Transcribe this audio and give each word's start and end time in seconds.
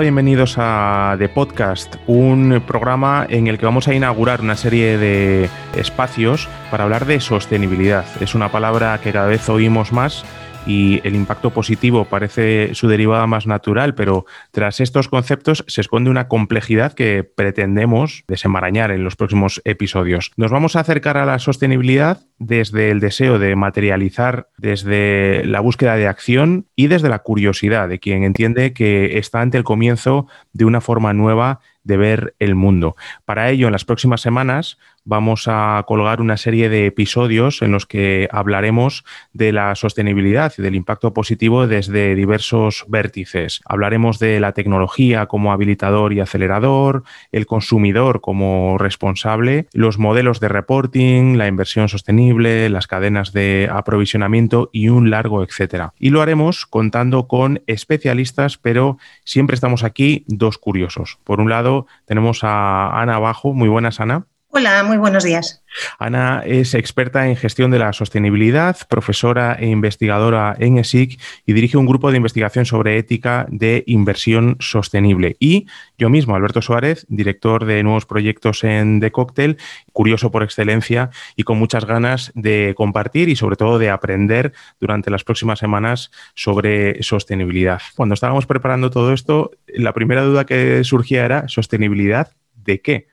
Bienvenidos 0.00 0.54
a 0.56 1.14
The 1.18 1.28
Podcast, 1.28 1.96
un 2.06 2.62
programa 2.66 3.26
en 3.28 3.48
el 3.48 3.58
que 3.58 3.66
vamos 3.66 3.86
a 3.86 3.94
inaugurar 3.94 4.40
una 4.40 4.56
serie 4.56 4.96
de 4.96 5.50
espacios 5.76 6.48
para 6.70 6.84
hablar 6.84 7.04
de 7.04 7.20
sostenibilidad. 7.20 8.06
Es 8.20 8.34
una 8.34 8.50
palabra 8.50 8.98
que 9.02 9.12
cada 9.12 9.26
vez 9.26 9.46
oímos 9.50 9.92
más 9.92 10.24
y 10.66 11.00
el 11.04 11.14
impacto 11.14 11.50
positivo 11.50 12.04
parece 12.04 12.74
su 12.74 12.88
derivada 12.88 13.26
más 13.26 13.46
natural, 13.46 13.94
pero 13.94 14.26
tras 14.50 14.80
estos 14.80 15.08
conceptos 15.08 15.64
se 15.66 15.80
esconde 15.80 16.10
una 16.10 16.28
complejidad 16.28 16.92
que 16.92 17.24
pretendemos 17.24 18.24
desenmarañar 18.28 18.90
en 18.90 19.04
los 19.04 19.16
próximos 19.16 19.60
episodios. 19.64 20.32
Nos 20.36 20.50
vamos 20.50 20.76
a 20.76 20.80
acercar 20.80 21.16
a 21.16 21.26
la 21.26 21.38
sostenibilidad 21.38 22.20
desde 22.38 22.90
el 22.90 23.00
deseo 23.00 23.38
de 23.38 23.56
materializar, 23.56 24.48
desde 24.56 25.44
la 25.44 25.60
búsqueda 25.60 25.96
de 25.96 26.06
acción 26.06 26.66
y 26.76 26.86
desde 26.86 27.08
la 27.08 27.20
curiosidad 27.20 27.88
de 27.88 27.98
quien 27.98 28.24
entiende 28.24 28.72
que 28.72 29.18
está 29.18 29.40
ante 29.40 29.58
el 29.58 29.64
comienzo 29.64 30.26
de 30.52 30.64
una 30.64 30.80
forma 30.80 31.12
nueva 31.12 31.60
de 31.84 31.96
ver 31.96 32.34
el 32.38 32.54
mundo. 32.54 32.96
Para 33.24 33.50
ello, 33.50 33.66
en 33.66 33.72
las 33.72 33.84
próximas 33.84 34.20
semanas 34.20 34.78
vamos 35.04 35.44
a 35.48 35.82
colgar 35.86 36.20
una 36.20 36.36
serie 36.36 36.68
de 36.68 36.86
episodios 36.86 37.62
en 37.62 37.72
los 37.72 37.86
que 37.86 38.28
hablaremos 38.30 39.04
de 39.32 39.52
la 39.52 39.74
sostenibilidad 39.74 40.52
y 40.56 40.62
del 40.62 40.74
impacto 40.74 41.14
positivo 41.14 41.66
desde 41.66 42.14
diversos 42.14 42.84
vértices. 42.88 43.60
Hablaremos 43.64 44.18
de 44.18 44.40
la 44.40 44.52
tecnología 44.52 45.26
como 45.26 45.52
habilitador 45.52 46.12
y 46.12 46.20
acelerador, 46.20 47.02
el 47.32 47.46
consumidor 47.46 48.20
como 48.20 48.76
responsable, 48.78 49.66
los 49.72 49.98
modelos 49.98 50.38
de 50.38 50.48
reporting, 50.48 51.36
la 51.36 51.48
inversión 51.48 51.88
sostenible, 51.88 52.68
las 52.68 52.86
cadenas 52.86 53.32
de 53.32 53.68
aprovisionamiento 53.72 54.68
y 54.72 54.88
un 54.88 55.10
largo 55.10 55.42
etcétera. 55.42 55.92
Y 55.98 56.10
lo 56.10 56.22
haremos 56.22 56.66
contando 56.66 57.26
con 57.26 57.62
especialistas, 57.66 58.58
pero 58.58 58.98
siempre 59.24 59.54
estamos 59.54 59.84
aquí 59.84 60.24
dos 60.26 60.58
curiosos. 60.58 61.18
Por 61.24 61.40
un 61.40 61.50
lado, 61.50 61.69
tenemos 62.06 62.44
a 62.44 63.00
Ana 63.00 63.16
Abajo. 63.16 63.52
Muy 63.54 63.68
buenas, 63.68 64.00
Ana. 64.00 64.26
Hola, 64.52 64.82
muy 64.82 64.96
buenos 64.96 65.22
días. 65.22 65.62
Ana 66.00 66.42
es 66.44 66.74
experta 66.74 67.28
en 67.28 67.36
gestión 67.36 67.70
de 67.70 67.78
la 67.78 67.92
sostenibilidad, 67.92 68.76
profesora 68.88 69.56
e 69.56 69.68
investigadora 69.68 70.56
en 70.58 70.76
ESIC 70.76 71.20
y 71.46 71.52
dirige 71.52 71.76
un 71.76 71.86
grupo 71.86 72.10
de 72.10 72.16
investigación 72.16 72.66
sobre 72.66 72.98
ética 72.98 73.46
de 73.48 73.84
inversión 73.86 74.56
sostenible. 74.58 75.36
Y 75.38 75.68
yo 75.98 76.10
mismo, 76.10 76.34
Alberto 76.34 76.62
Suárez, 76.62 77.06
director 77.08 77.64
de 77.64 77.84
nuevos 77.84 78.06
proyectos 78.06 78.64
en 78.64 78.98
The 78.98 79.12
Cocktail, 79.12 79.56
curioso 79.92 80.32
por 80.32 80.42
excelencia 80.42 81.10
y 81.36 81.44
con 81.44 81.56
muchas 81.56 81.84
ganas 81.84 82.32
de 82.34 82.74
compartir 82.76 83.28
y 83.28 83.36
sobre 83.36 83.54
todo 83.54 83.78
de 83.78 83.90
aprender 83.90 84.52
durante 84.80 85.12
las 85.12 85.22
próximas 85.22 85.60
semanas 85.60 86.10
sobre 86.34 87.00
sostenibilidad. 87.04 87.80
Cuando 87.94 88.14
estábamos 88.14 88.46
preparando 88.46 88.90
todo 88.90 89.12
esto, 89.12 89.52
la 89.68 89.92
primera 89.92 90.22
duda 90.22 90.44
que 90.44 90.82
surgía 90.82 91.24
era 91.24 91.46
sostenibilidad 91.46 92.32
de 92.56 92.80
qué? 92.80 93.09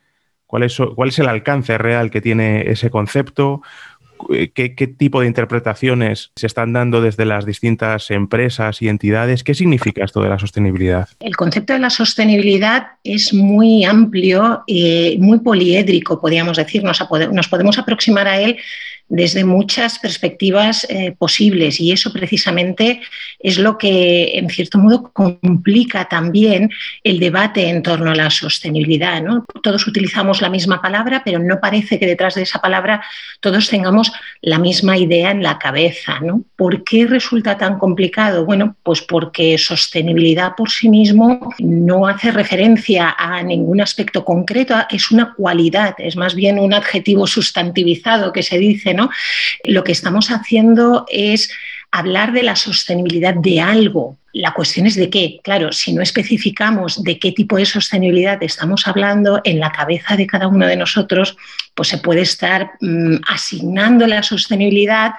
¿Cuál 0.47 0.63
es, 0.63 0.77
¿Cuál 0.95 1.09
es 1.09 1.19
el 1.19 1.27
alcance 1.27 1.77
real 1.77 2.09
que 2.09 2.21
tiene 2.21 2.71
ese 2.71 2.89
concepto? 2.89 3.61
¿Qué, 4.55 4.75
¿Qué, 4.75 4.87
tipo 4.87 5.21
de 5.21 5.27
interpretaciones 5.27 6.31
se 6.35 6.47
están 6.47 6.73
dando 6.73 7.01
desde 7.01 7.25
las 7.25 7.45
distintas 7.45 8.09
empresas 8.09 8.81
y 8.81 8.87
entidades? 8.87 9.43
¿Qué 9.43 9.53
significa 9.53 10.03
esto 10.03 10.21
de 10.21 10.29
la 10.29 10.39
sostenibilidad? 10.39 11.07
El 11.19 11.35
concepto 11.35 11.73
de 11.73 11.79
la 11.79 11.89
sostenibilidad 11.89 12.87
es 13.03 13.33
muy 13.33 13.83
amplio 13.83 14.63
y 14.65 15.17
muy 15.19 15.39
poliédrico, 15.39 16.19
podríamos 16.19 16.57
decir. 16.57 16.83
Nos 16.83 17.47
podemos 17.47 17.77
aproximar 17.77 18.27
a 18.27 18.39
él 18.39 18.57
desde 19.09 19.45
muchas 19.45 19.99
perspectivas 19.99 20.85
eh, 20.89 21.15
posibles 21.17 21.79
y 21.79 21.91
eso 21.91 22.11
precisamente 22.11 23.01
es 23.39 23.57
lo 23.57 23.77
que 23.77 24.37
en 24.37 24.49
cierto 24.49 24.77
modo 24.79 25.11
complica 25.13 26.09
también 26.09 26.69
el 27.03 27.19
debate 27.19 27.69
en 27.69 27.83
torno 27.83 28.11
a 28.11 28.15
la 28.15 28.29
sostenibilidad. 28.29 29.23
Todos 29.63 29.87
utilizamos 29.87 30.41
la 30.41 30.49
misma 30.49 30.81
palabra, 30.81 31.21
pero 31.23 31.39
no 31.39 31.59
parece 31.59 31.99
que 31.99 32.05
detrás 32.05 32.35
de 32.35 32.43
esa 32.43 32.59
palabra 32.59 33.01
todos 33.39 33.69
tengamos 33.69 34.11
la 34.41 34.59
misma 34.59 34.97
idea 34.97 35.31
en 35.31 35.43
la 35.43 35.57
cabeza. 35.57 36.19
¿Por 36.55 36.83
qué 36.83 37.05
resulta 37.05 37.57
tan 37.57 37.77
complicado? 37.77 38.45
Bueno, 38.45 38.75
pues 38.83 39.01
porque 39.01 39.57
sostenibilidad 39.57 40.55
por 40.55 40.69
sí 40.69 40.89
mismo 40.89 41.53
no 41.59 42.07
hace 42.07 42.31
referencia 42.31 43.15
a 43.17 43.41
ningún 43.43 43.81
aspecto 43.81 44.25
concreto, 44.25 44.75
es 44.89 45.11
una 45.11 45.33
cualidad, 45.33 45.95
es 45.97 46.15
más 46.15 46.35
bien 46.35 46.59
un 46.59 46.73
adjetivo 46.73 47.27
sustantivizado 47.27 48.33
que 48.33 48.43
se 48.43 48.57
dice 48.57 48.93
lo 49.63 49.83
que 49.83 49.91
estamos 49.91 50.29
haciendo 50.29 51.05
es 51.09 51.51
hablar 51.91 52.33
de 52.33 52.43
la 52.43 52.55
sostenibilidad 52.55 53.33
de 53.33 53.61
algo, 53.61 54.17
la 54.33 54.53
cuestión 54.53 54.85
es 54.85 54.95
de 54.95 55.09
qué. 55.09 55.39
Claro, 55.43 55.71
si 55.71 55.93
no 55.93 56.01
especificamos 56.01 57.03
de 57.03 57.17
qué 57.19 57.31
tipo 57.31 57.57
de 57.57 57.65
sostenibilidad 57.65 58.41
estamos 58.43 58.87
hablando, 58.87 59.41
en 59.43 59.59
la 59.59 59.71
cabeza 59.71 60.15
de 60.15 60.27
cada 60.27 60.47
uno 60.47 60.67
de 60.67 60.75
nosotros, 60.75 61.37
pues 61.77 61.89
se 61.89 61.99
puede 61.99 62.21
estar 62.21 62.71
mm, 62.81 63.17
asignando 63.27 64.07
la 64.07 64.23
sostenibilidad 64.23 65.11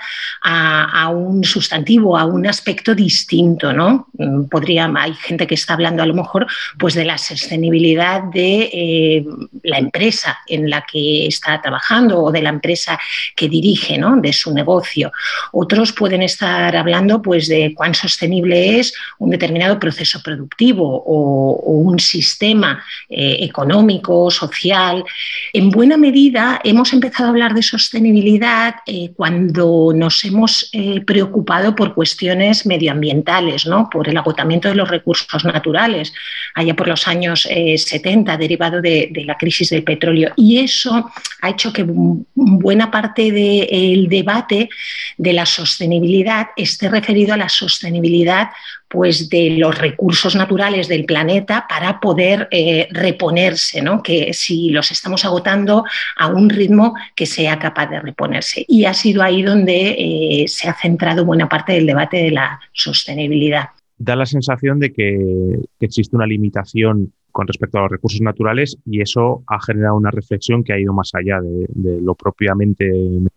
a, 0.42 1.08
un 1.08 1.44
sustantivo, 1.44 2.18
a 2.18 2.24
un 2.24 2.46
aspecto 2.48 2.96
distinto, 2.96 3.72
¿no? 3.72 4.08
Mm, 4.14 4.44
podría, 4.46 4.92
hay 4.96 5.14
gente 5.14 5.46
que 5.46 5.54
está 5.54 5.74
hablando 5.74 6.02
a 6.02 6.06
lo 6.06 6.14
mejor 6.14 6.48
pues 6.76 6.94
de 6.94 7.04
la 7.04 7.16
sostenibilidad 7.16 8.24
de 8.24 8.70
eh, 8.72 9.24
la 9.62 9.78
empresa 9.78 10.38
en 10.48 10.68
la 10.68 10.82
que 10.82 11.28
está 11.28 11.62
trabajando 11.62 12.24
o 12.24 12.32
de 12.32 12.42
la 12.42 12.50
empresa 12.50 12.98
que 13.36 13.48
dirige, 13.48 13.96
¿no? 13.96 14.16
De 14.16 14.32
su 14.32 14.52
negocio. 14.52 15.12
Otros 15.52 15.92
pueden 15.92 16.22
estar 16.22 16.74
hablando 16.76 17.22
pues 17.22 17.46
de 17.46 17.72
cuán 17.72 17.94
sostenible 17.94 18.80
es 18.80 18.92
un 19.18 19.30
determinado 19.30 19.78
proceso 19.78 20.22
productivo 20.22 21.02
o, 21.06 21.78
un 21.78 21.98
sistema 21.98 22.82
eh, 23.08 23.38
económico, 23.40 24.30
social. 24.30 25.04
En 25.52 25.70
buena 25.70 25.96
medida 25.96 26.60
hemos 26.64 26.92
empezado 26.92 27.26
a 27.26 27.30
hablar 27.30 27.54
de 27.54 27.62
sostenibilidad 27.62 28.76
eh, 28.86 29.10
cuando 29.16 29.92
nos 29.94 30.24
hemos 30.24 30.68
eh, 30.72 31.00
preocupado 31.02 31.74
por 31.74 31.94
cuestiones 31.94 32.66
medioambientales, 32.66 33.66
¿no? 33.66 33.88
por 33.90 34.08
el 34.08 34.16
agotamiento 34.16 34.68
de 34.68 34.74
los 34.74 34.88
recursos 34.88 35.44
naturales, 35.44 36.12
allá 36.54 36.74
por 36.74 36.88
los 36.88 37.06
años 37.06 37.42
70, 37.42 38.36
derivado 38.36 38.80
de, 38.80 39.08
de, 39.10 39.24
la 39.24 39.36
crisis 39.36 39.70
del 39.70 39.84
petróleo. 39.84 40.32
Y 40.36 40.58
eso 40.58 41.10
ha 41.42 41.50
hecho 41.50 41.72
que 41.72 41.84
buena 41.86 42.90
parte 42.90 43.30
del 43.30 44.08
debate 44.08 44.68
de 45.16 45.32
la 45.32 45.46
sostenibilidad 45.46 46.48
esté 46.56 46.88
referido 46.88 47.34
a 47.34 47.36
la 47.36 47.48
sostenibilidad 47.48 48.50
pues 48.88 49.28
de 49.28 49.50
los 49.50 49.76
recursos 49.78 50.34
naturales 50.34 50.88
del 50.88 51.04
planeta 51.04 51.66
para 51.68 52.00
poder 52.00 52.48
eh, 52.50 52.88
reponerse, 52.90 53.82
¿no? 53.82 54.02
que 54.02 54.32
si 54.32 54.70
los 54.70 54.90
estamos 54.90 55.24
agotando 55.24 55.84
a 56.16 56.28
un 56.28 56.48
ritmo 56.48 56.94
que 57.14 57.26
sea 57.26 57.58
capaz 57.58 57.88
de 57.88 58.00
reponerse. 58.00 58.64
Y 58.66 58.84
ha 58.84 58.94
sido 58.94 59.22
ahí 59.22 59.42
donde 59.42 59.96
eh, 59.98 60.44
se 60.48 60.68
ha 60.68 60.74
centrado 60.74 61.24
buena 61.24 61.48
parte 61.48 61.72
del 61.74 61.86
debate 61.86 62.16
de 62.18 62.30
la 62.30 62.60
sostenibilidad. 62.72 63.68
Da 63.98 64.16
la 64.16 64.26
sensación 64.26 64.78
de 64.78 64.92
que 64.92 65.58
existe 65.80 66.16
una 66.16 66.26
limitación 66.26 67.12
con 67.32 67.46
respecto 67.46 67.78
a 67.78 67.82
los 67.82 67.90
recursos 67.90 68.20
naturales 68.20 68.76
y 68.86 69.00
eso 69.00 69.42
ha 69.46 69.60
generado 69.60 69.96
una 69.96 70.10
reflexión 70.10 70.64
que 70.64 70.72
ha 70.72 70.78
ido 70.78 70.92
más 70.92 71.10
allá 71.14 71.40
de, 71.40 72.00
lo 72.00 72.14
propiamente 72.14 72.90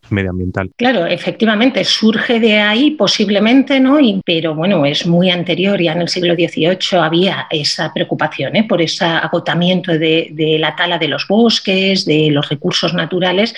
medioambiental. 0.09 0.71
Claro, 0.75 1.05
efectivamente, 1.05 1.83
surge 1.83 2.39
de 2.39 2.59
ahí 2.59 2.91
posiblemente, 2.91 3.79
¿no? 3.79 3.99
pero 4.25 4.55
bueno, 4.55 4.85
es 4.85 5.05
muy 5.05 5.29
anterior, 5.29 5.79
ya 5.81 5.93
en 5.93 6.01
el 6.01 6.09
siglo 6.09 6.33
XVIII 6.33 6.99
había 6.99 7.47
esa 7.49 7.93
preocupación 7.93 8.55
¿eh? 8.55 8.63
por 8.63 8.81
ese 8.81 9.05
agotamiento 9.05 9.91
de, 9.91 10.29
de, 10.31 10.57
la 10.57 10.75
tala 10.75 10.97
de 10.97 11.07
los 11.07 11.27
bosques, 11.27 12.05
de 12.05 12.29
los 12.31 12.49
recursos 12.49 12.93
naturales, 12.93 13.53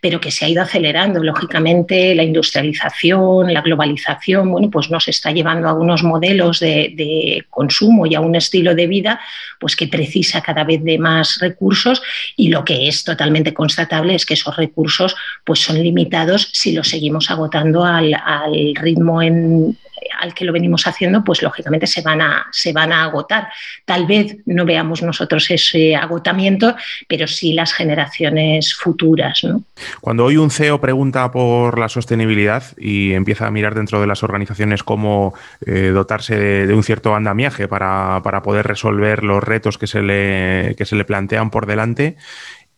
pero 0.00 0.20
que 0.20 0.30
se 0.30 0.44
ha 0.44 0.48
ido 0.48 0.62
acelerando. 0.62 1.22
Lógicamente, 1.22 2.14
la 2.14 2.22
industrialización, 2.22 3.52
la 3.52 3.62
globalización, 3.62 4.50
bueno, 4.50 4.70
pues 4.70 4.90
nos 4.90 5.08
está 5.08 5.32
llevando 5.32 5.68
a 5.68 5.74
unos 5.74 6.02
modelos 6.02 6.60
de, 6.60 6.92
de 6.94 7.44
consumo 7.50 8.06
y 8.06 8.14
a 8.14 8.20
un 8.20 8.34
estilo 8.34 8.74
de 8.74 8.86
vida, 8.86 9.20
pues 9.58 9.76
que 9.76 9.85
precisa 9.88 10.40
cada 10.40 10.64
vez 10.64 10.82
de 10.82 10.98
más 10.98 11.38
recursos 11.40 12.02
y 12.36 12.48
lo 12.48 12.64
que 12.64 12.88
es 12.88 13.04
totalmente 13.04 13.54
constatable 13.54 14.14
es 14.14 14.26
que 14.26 14.34
esos 14.34 14.56
recursos 14.56 15.14
pues 15.44 15.60
son 15.60 15.82
limitados 15.82 16.48
si 16.52 16.72
los 16.72 16.88
seguimos 16.88 17.30
agotando 17.30 17.84
al, 17.84 18.14
al 18.14 18.74
ritmo 18.74 19.22
en, 19.22 19.76
al 20.20 20.34
que 20.34 20.44
lo 20.44 20.52
venimos 20.52 20.86
haciendo, 20.86 21.24
pues 21.24 21.42
lógicamente 21.42 21.86
se 21.86 22.02
van, 22.02 22.20
a, 22.20 22.46
se 22.52 22.72
van 22.72 22.92
a 22.92 23.04
agotar. 23.04 23.48
Tal 23.84 24.06
vez 24.06 24.36
no 24.46 24.64
veamos 24.64 25.02
nosotros 25.02 25.50
ese 25.50 25.94
agotamiento, 25.96 26.76
pero 27.08 27.26
sí 27.26 27.52
las 27.52 27.72
generaciones 27.72 28.74
futuras. 28.74 29.42
Cuando 30.00 30.24
hoy 30.24 30.36
un 30.36 30.50
CEO 30.50 30.80
pregunta 30.80 31.30
por 31.30 31.78
la 31.78 31.88
sostenibilidad 31.88 32.64
y 32.78 33.12
empieza 33.12 33.46
a 33.46 33.50
mirar 33.50 33.74
dentro 33.74 34.00
de 34.00 34.06
las 34.06 34.22
organizaciones 34.22 34.82
cómo 34.82 35.34
eh, 35.64 35.90
dotarse 35.92 36.36
de, 36.36 36.74
un 36.74 36.82
cierto 36.82 37.14
andamiaje 37.14 37.68
para, 37.68 38.20
para, 38.22 38.42
poder 38.42 38.66
resolver 38.66 39.24
los 39.24 39.42
retos 39.42 39.78
que 39.78 39.86
se 39.86 40.02
le, 40.02 40.74
que 40.76 40.84
se 40.84 40.96
le 40.96 41.04
plantean 41.04 41.50
por 41.50 41.66
delante, 41.66 42.16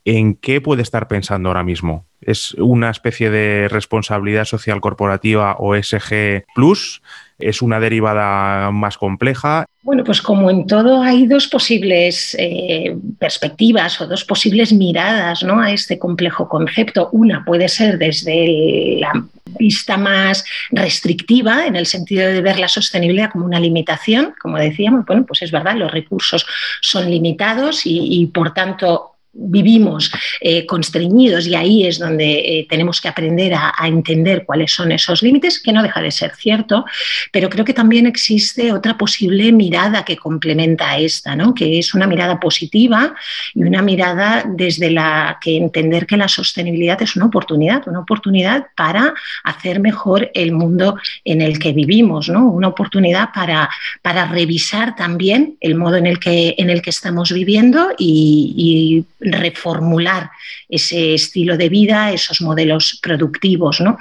¿en 0.09 0.35
qué 0.37 0.63
puede 0.63 0.81
estar 0.81 1.07
pensando 1.07 1.51
ahora 1.51 1.63
mismo? 1.63 2.07
¿Es 2.23 2.55
una 2.55 2.89
especie 2.91 3.29
de 3.29 3.69
responsabilidad 3.69 4.47
social 4.47 4.81
corporativa 4.81 5.57
o 5.59 5.75
SG 5.77 6.45
Plus? 6.55 7.03
¿Es 7.39 7.61
una 7.61 7.79
derivada 7.79 8.71
más 8.71 8.97
compleja? 8.97 9.67
Bueno, 9.83 10.05
pues 10.05 10.23
como 10.23 10.51
en 10.51 10.67
todo 10.67 11.03
hay 11.03 11.27
dos 11.27 11.47
posibles 11.47 12.35
eh, 12.39 12.97
perspectivas 13.19 14.01
o 14.01 14.07
dos 14.07 14.25
posibles 14.25 14.73
miradas 14.73 15.43
¿no? 15.43 15.61
a 15.61 15.73
este 15.73 15.99
complejo 15.99 16.49
concepto. 16.49 17.11
Una 17.13 17.45
puede 17.45 17.69
ser 17.69 17.99
desde 17.99 18.97
la 18.99 19.13
vista 19.59 19.99
más 19.99 20.45
restrictiva, 20.71 21.67
en 21.67 21.77
el 21.77 21.85
sentido 21.85 22.29
de 22.29 22.41
ver 22.41 22.59
la 22.59 22.69
sostenibilidad 22.69 23.31
como 23.31 23.45
una 23.45 23.61
limitación, 23.61 24.35
como 24.41 24.57
decíamos, 24.57 25.05
bueno, 25.05 25.25
pues 25.27 25.43
es 25.43 25.51
verdad, 25.51 25.77
los 25.77 25.93
recursos 25.93 26.47
son 26.81 27.11
limitados 27.11 27.85
y, 27.87 28.23
y 28.23 28.27
por 28.27 28.55
tanto 28.55 29.18
vivimos 29.33 30.11
eh, 30.41 30.67
constreñidos 30.67 31.47
y 31.47 31.55
ahí 31.55 31.87
es 31.87 31.99
donde 31.99 32.25
eh, 32.25 32.67
tenemos 32.69 33.01
que 33.01 33.09
aprender 33.09 33.55
a, 33.55 33.73
entender 33.87 34.45
cuáles 34.45 34.73
son 34.73 34.93
esos 34.93 35.23
límites, 35.23 35.61
que 35.63 35.73
no 35.73 35.83
deja 35.83 36.03
de 36.03 36.11
ser 36.11 36.35
cierto, 36.35 36.85
pero 37.33 37.49
creo 37.49 37.65
que 37.65 37.73
también 37.73 38.07
existe 38.07 38.73
otra 38.73 38.99
posible 38.99 39.51
mirada 39.53 40.05
que 40.05 40.17
complementa 40.17 40.91
a 40.91 40.99
esta, 40.99 41.37
¿no? 41.37 41.55
que 41.55 41.79
es 41.79 41.95
una 41.95 42.07
mirada 42.07 42.41
positiva 42.41 43.15
y 43.55 43.63
una 43.63 43.83
mirada 43.83 44.45
desde 44.47 44.91
la 44.91 45.39
que 45.41 45.57
entender 45.57 46.07
que 46.07 46.17
la 46.17 46.29
sostenibilidad 46.29 47.01
es 47.01 47.17
una 47.17 47.27
oportunidad, 47.27 47.87
una 47.87 48.01
oportunidad 48.01 48.67
para 48.77 49.15
hacer 49.45 49.81
mejor 49.81 50.31
el 50.35 50.53
mundo 50.53 50.99
en 51.25 51.41
el 51.41 51.59
que 51.59 51.73
vivimos, 51.73 52.29
¿no? 52.29 52.47
una 52.47 52.69
oportunidad 52.69 53.31
para, 53.35 53.71
para 54.03 54.27
revisar 54.27 54.97
también 54.97 55.57
el 55.61 55.75
modo 55.77 55.97
en 55.97 56.07
el 56.07 56.19
que, 56.19 56.55
en 56.59 56.71
el 56.71 56.83
que 56.83 56.91
estamos 56.91 57.33
viviendo 57.33 57.91
y, 57.97 58.55
y 58.57 59.18
reformular 59.21 60.31
ese 60.69 61.15
estilo 61.15 61.57
de 61.57 61.69
vida, 61.69 62.13
esos 62.13 62.41
modelos 62.41 62.99
productivos. 63.03 63.81
¿no? 63.81 63.99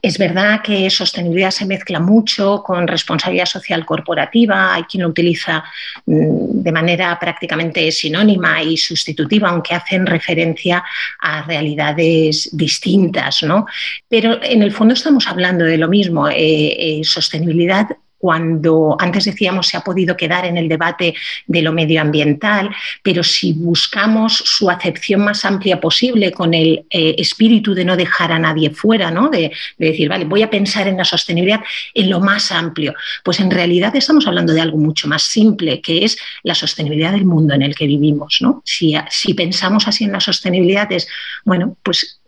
Es 0.00 0.18
verdad 0.18 0.62
que 0.62 0.88
sostenibilidad 0.90 1.50
se 1.50 1.66
mezcla 1.66 2.00
mucho 2.00 2.62
con 2.64 2.86
responsabilidad 2.86 3.46
social 3.46 3.84
corporativa, 3.84 4.74
hay 4.74 4.84
quien 4.84 5.02
lo 5.02 5.08
utiliza 5.08 5.64
mm, 6.06 6.62
de 6.62 6.72
manera 6.72 7.18
prácticamente 7.18 7.90
sinónima 7.92 8.62
y 8.62 8.76
sustitutiva, 8.76 9.50
aunque 9.50 9.74
hacen 9.74 10.06
referencia 10.06 10.84
a 11.20 11.42
realidades 11.42 12.48
distintas. 12.52 13.42
¿no? 13.42 13.66
Pero 14.08 14.42
en 14.42 14.62
el 14.62 14.72
fondo 14.72 14.94
estamos 14.94 15.26
hablando 15.26 15.64
de 15.64 15.78
lo 15.78 15.88
mismo. 15.88 16.28
Eh, 16.28 17.00
eh, 17.00 17.00
sostenibilidad 17.04 17.88
cuando 18.24 18.96
antes 18.98 19.26
decíamos 19.26 19.66
se 19.66 19.76
ha 19.76 19.82
podido 19.82 20.16
quedar 20.16 20.46
en 20.46 20.56
el 20.56 20.66
debate 20.66 21.14
de 21.46 21.60
lo 21.60 21.74
medioambiental, 21.74 22.70
pero 23.02 23.22
si 23.22 23.52
buscamos 23.52 24.32
su 24.32 24.70
acepción 24.70 25.20
más 25.20 25.44
amplia 25.44 25.78
posible 25.78 26.32
con 26.32 26.54
el 26.54 26.86
eh, 26.88 27.16
espíritu 27.18 27.74
de 27.74 27.84
no 27.84 27.98
dejar 27.98 28.32
a 28.32 28.38
nadie 28.38 28.70
fuera, 28.70 29.10
¿no? 29.10 29.28
De, 29.28 29.52
decir, 29.76 30.08
vale, 30.08 30.24
voy 30.24 30.40
a 30.40 30.48
pensar 30.48 30.88
en 30.88 30.96
la 30.96 31.04
sostenibilidad 31.04 31.60
en 31.92 32.08
lo 32.08 32.18
más 32.18 32.50
amplio, 32.50 32.94
pues 33.22 33.40
en 33.40 33.50
realidad 33.50 33.94
estamos 33.94 34.26
hablando 34.26 34.54
de 34.54 34.62
algo 34.62 34.78
mucho 34.78 35.06
más 35.06 35.24
simple, 35.24 35.82
que 35.82 36.06
es 36.06 36.16
la 36.44 36.54
sostenibilidad 36.54 37.12
del 37.12 37.26
mundo 37.26 37.52
en 37.52 37.60
el 37.60 37.74
que 37.74 37.86
vivimos. 37.86 38.38
¿no? 38.40 38.62
Si, 38.64 38.94
si 39.10 39.34
pensamos 39.34 39.86
así 39.86 40.04
en 40.04 40.12
la 40.12 40.20
sostenibilidad 40.20 40.90
es, 40.90 41.06
bueno, 41.44 41.76
pues 41.82 42.22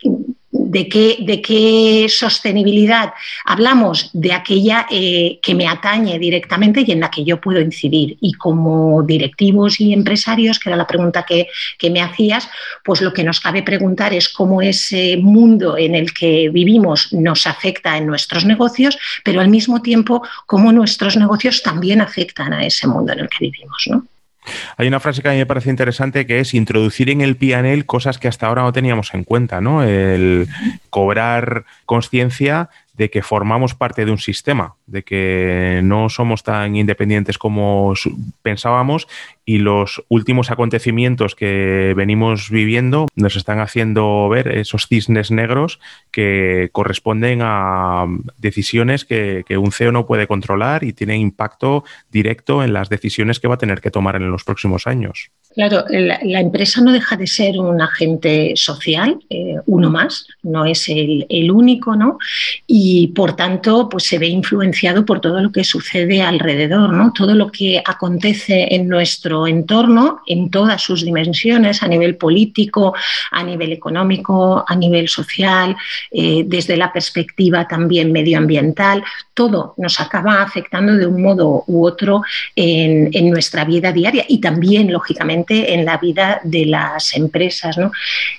¿De 0.59 0.89
qué, 0.89 1.17
¿De 1.19 1.41
qué, 1.41 2.07
sostenibilidad 2.09 3.13
hablamos? 3.45 4.09
De 4.13 4.33
aquella 4.33 4.87
eh, 4.89 5.39
que 5.41 5.53
me 5.53 5.67
atañe 5.67 6.17
directamente 6.19 6.83
y 6.85 6.91
en 6.91 6.99
la 6.99 7.11
que 7.11 7.23
yo 7.23 7.39
puedo 7.39 7.61
incidir. 7.61 8.17
Y 8.21 8.33
como 8.33 9.03
directivos 9.03 9.79
y 9.79 9.93
empresarios, 9.93 10.59
que 10.59 10.69
era 10.69 10.77
la 10.77 10.87
pregunta 10.87 11.23
que, 11.23 11.47
que, 11.77 11.89
me 11.89 12.01
hacías, 12.01 12.49
pues 12.83 13.01
lo 13.01 13.13
que 13.13 13.23
nos 13.23 13.39
cabe 13.39 13.63
preguntar 13.63 14.13
es 14.13 14.29
cómo 14.29 14.61
ese 14.61 15.17
mundo 15.17 15.77
en 15.77 15.95
el 15.95 16.13
que 16.13 16.49
vivimos 16.49 17.13
nos 17.13 17.47
afecta 17.47 17.97
en 17.97 18.07
nuestros 18.07 18.45
negocios, 18.45 18.97
pero 19.23 19.41
al 19.41 19.49
mismo 19.49 19.81
tiempo 19.81 20.21
cómo 20.45 20.71
nuestros 20.71 21.17
negocios 21.17 21.61
también 21.61 22.01
afectan 22.01 22.53
a 22.53 22.65
ese 22.65 22.87
mundo 22.87 23.13
en 23.13 23.19
el 23.19 23.29
que 23.29 23.37
vivimos. 23.41 23.85
¿no? 23.89 24.05
Hay 24.77 24.87
una 24.87 24.99
frase 24.99 25.21
que 25.21 25.29
a 25.29 25.31
mí 25.31 25.37
me 25.37 25.45
parece 25.45 25.69
interesante 25.69 26.25
que 26.25 26.39
es 26.39 26.53
introducir 26.53 27.09
en 27.09 27.21
el 27.21 27.35
PNL 27.35 27.85
cosas 27.85 28.17
que 28.17 28.27
hasta 28.27 28.47
ahora 28.47 28.63
no 28.63 28.73
teníamos 28.73 29.13
en 29.13 29.23
cuenta, 29.23 29.61
¿no? 29.61 29.83
El 29.83 30.47
cobrar 30.89 31.65
conciencia 31.85 32.69
de 32.97 33.09
que 33.09 33.21
formamos 33.21 33.75
parte 33.75 34.05
de 34.05 34.11
un 34.11 34.17
sistema, 34.17 34.75
de 34.87 35.03
que 35.03 35.81
no 35.83 36.09
somos 36.09 36.43
tan 36.43 36.75
independientes 36.75 37.37
como 37.37 37.93
pensábamos 38.41 39.07
y 39.45 39.59
los 39.59 40.03
últimos 40.09 40.51
acontecimientos 40.51 41.33
que 41.33 41.93
venimos 41.95 42.49
viviendo 42.49 43.07
nos 43.15 43.35
están 43.35 43.59
haciendo 43.59 44.27
ver 44.27 44.49
esos 44.49 44.87
cisnes 44.87 45.31
negros 45.31 45.79
que 46.11 46.69
corresponden 46.73 47.39
a 47.41 48.05
decisiones 48.37 49.05
que, 49.05 49.45
un 49.57 49.71
CEO 49.71 49.91
no 49.91 50.05
puede 50.05 50.27
controlar 50.27 50.83
y 50.83 50.93
tienen 50.93 51.21
impacto 51.21 51.83
directo 52.11 52.63
en 52.63 52.73
las 52.73 52.89
decisiones 52.89 53.39
que 53.39 53.47
va 53.47 53.55
a 53.55 53.57
tener 53.57 53.79
que 53.79 53.91
tomar 53.91 54.15
en 54.17 54.29
los 54.29 54.43
próximos 54.43 54.85
años. 54.85 55.31
Claro, 55.53 55.85
la, 55.89 56.39
empresa 56.39 56.81
no 56.81 56.91
deja 56.91 57.15
de 57.17 57.25
ser 57.25 57.57
un 57.57 57.81
agente 57.81 58.51
social, 58.55 59.17
eh, 59.29 59.55
uno 59.65 59.89
más, 59.89 60.27
no 60.43 60.65
es 60.65 60.87
el, 60.89 61.25
el, 61.29 61.49
único, 61.49 61.95
¿no? 61.95 62.19
Y 62.67 62.86
por 63.15 63.35
tanto, 63.35 63.89
pues 63.89 64.03
se 64.05 64.19
ve 64.19 64.27
influenciado 64.27 65.05
por 65.05 65.19
todo 65.19 65.39
lo 65.41 65.51
que 65.51 65.63
sucede 65.63 66.21
alrededor, 66.21 66.93
¿no? 66.93 67.11
Todo 67.13 67.33
lo 67.33 67.51
que 67.51 67.81
acontece 67.83 68.75
en 68.75 68.87
nuestro 68.87 69.47
entorno, 69.47 70.21
en 70.27 70.49
todas 70.49 70.81
sus 70.81 71.03
dimensiones, 71.03 71.81
a 71.83 71.87
nivel 71.87 72.17
político, 72.17 72.93
a 73.31 73.43
nivel 73.43 73.71
económico, 73.71 74.63
a 74.67 74.75
nivel 74.75 75.07
social, 75.09 75.75
eh, 76.11 76.43
desde 76.45 76.77
la 76.77 76.91
perspectiva 76.91 77.67
también 77.67 78.11
medioambiental, 78.11 79.03
todo 79.33 79.73
nos 79.77 79.99
acaba 79.99 80.41
afectando 80.41 80.93
de 80.93 81.05
un 81.05 81.21
modo 81.21 81.63
u 81.67 81.85
otro 81.85 82.23
en, 82.55 83.11
nuestra 83.29 83.65
vida 83.65 83.91
diaria 83.91 84.25
y 84.27 84.39
también, 84.39 84.91
lógicamente, 84.91 85.73
en 85.73 85.85
la 85.85 85.97
vida 85.97 86.39
de 86.43 86.65
las 86.65 87.15
empresas. 87.15 87.77
No, 87.77 87.91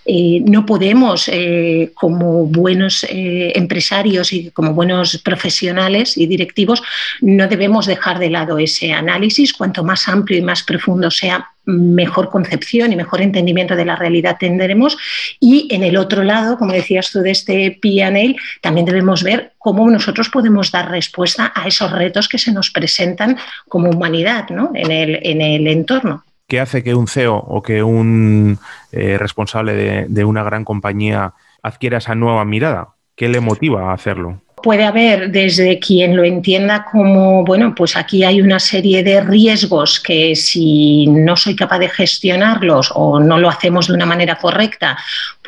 eh, 0.05 0.41
no 0.44 0.65
podemos, 0.65 1.29
eh, 1.29 1.93
como 1.94 2.47
buenos 2.47 3.06
empresarios 3.09 4.33
y 4.33 4.38
como 4.52 4.75
buenos 4.75 5.19
profesionales 5.19 6.17
y 6.17 6.26
directivos, 6.26 6.82
no 7.20 7.49
debemos 7.49 7.87
dejar 7.87 8.19
de 8.19 8.31
lado 8.31 8.58
ese 8.58 8.93
análisis. 8.93 9.52
Cuanto 9.52 9.85
más 9.85 10.08
amplio 10.08 10.38
y 10.38 10.43
más 10.43 10.62
profundo 10.62 11.11
sea, 11.11 11.50
mejor 11.69 12.31
concepción 12.31 12.93
y 12.93 12.96
mejor 12.96 13.20
entendimiento 13.20 13.77
de 13.77 13.84
la 13.84 13.96
realidad 13.96 14.36
tendremos. 14.41 14.96
Y 15.39 15.69
en 15.70 15.84
el 15.84 15.96
otro 15.96 16.24
lado, 16.24 16.56
como 16.58 16.72
decías 16.72 17.10
tú 17.10 17.20
de 17.20 17.31
este 17.31 17.79
PNL, 17.81 18.36
también 18.63 18.86
debemos 18.86 19.22
ver 19.22 19.53
cómo 19.58 19.89
nosotros 19.91 20.31
podemos 20.31 20.70
dar 20.70 20.91
respuesta 20.91 21.53
a 21.55 21.67
esos 21.67 21.93
retos 21.93 22.29
que 22.29 22.39
se 22.39 22.53
nos 22.53 22.70
presentan 22.70 23.36
como 23.69 23.91
humanidad 23.91 24.48
¿no? 24.48 24.70
en, 24.74 24.91
el, 24.91 25.19
en 25.22 25.41
el 25.41 25.67
entorno. 25.67 26.24
¿Qué 26.46 26.60
hace 26.60 26.82
que 26.82 26.94
un 26.94 27.06
CEO 27.06 27.36
o 27.36 27.63
que 27.63 27.82
un 27.82 28.58
eh, 28.91 29.19
responsable 29.19 30.06
de 30.08 30.24
una 30.24 30.43
gran 30.43 30.65
compañía 30.65 31.34
adquiera 31.63 31.98
esa 31.98 32.15
nueva 32.15 32.46
mirada? 32.46 32.94
¿Qué 33.19 33.29
le 33.29 33.41
motiva 33.41 33.91
a 33.91 33.94
hacerlo? 33.94 34.41
Puede 34.63 34.84
haber 34.84 35.32
desde 35.32 35.81
quien 35.81 36.17
lo 36.17 36.22
entienda 36.22 36.87
como, 36.91 37.44
bueno, 37.44 37.75
pues 37.75 37.96
aquí 37.96 38.22
hay 38.22 38.41
una 38.41 38.60
serie 38.60 39.03
de 39.03 39.20
riesgos 39.20 39.98
que 39.98 40.37
si 40.37 41.08
no 41.08 41.37
soy 41.37 41.56
capaz 41.56 41.81
de 41.81 41.89
gestionarlos 41.89 42.93
o 42.94 43.19
no 43.19 43.39
lo 43.39 43.48
hacemos 43.48 43.89
de 43.89 43.94
una 43.94 44.06
manera 44.06 44.37
correcta, 44.37 44.96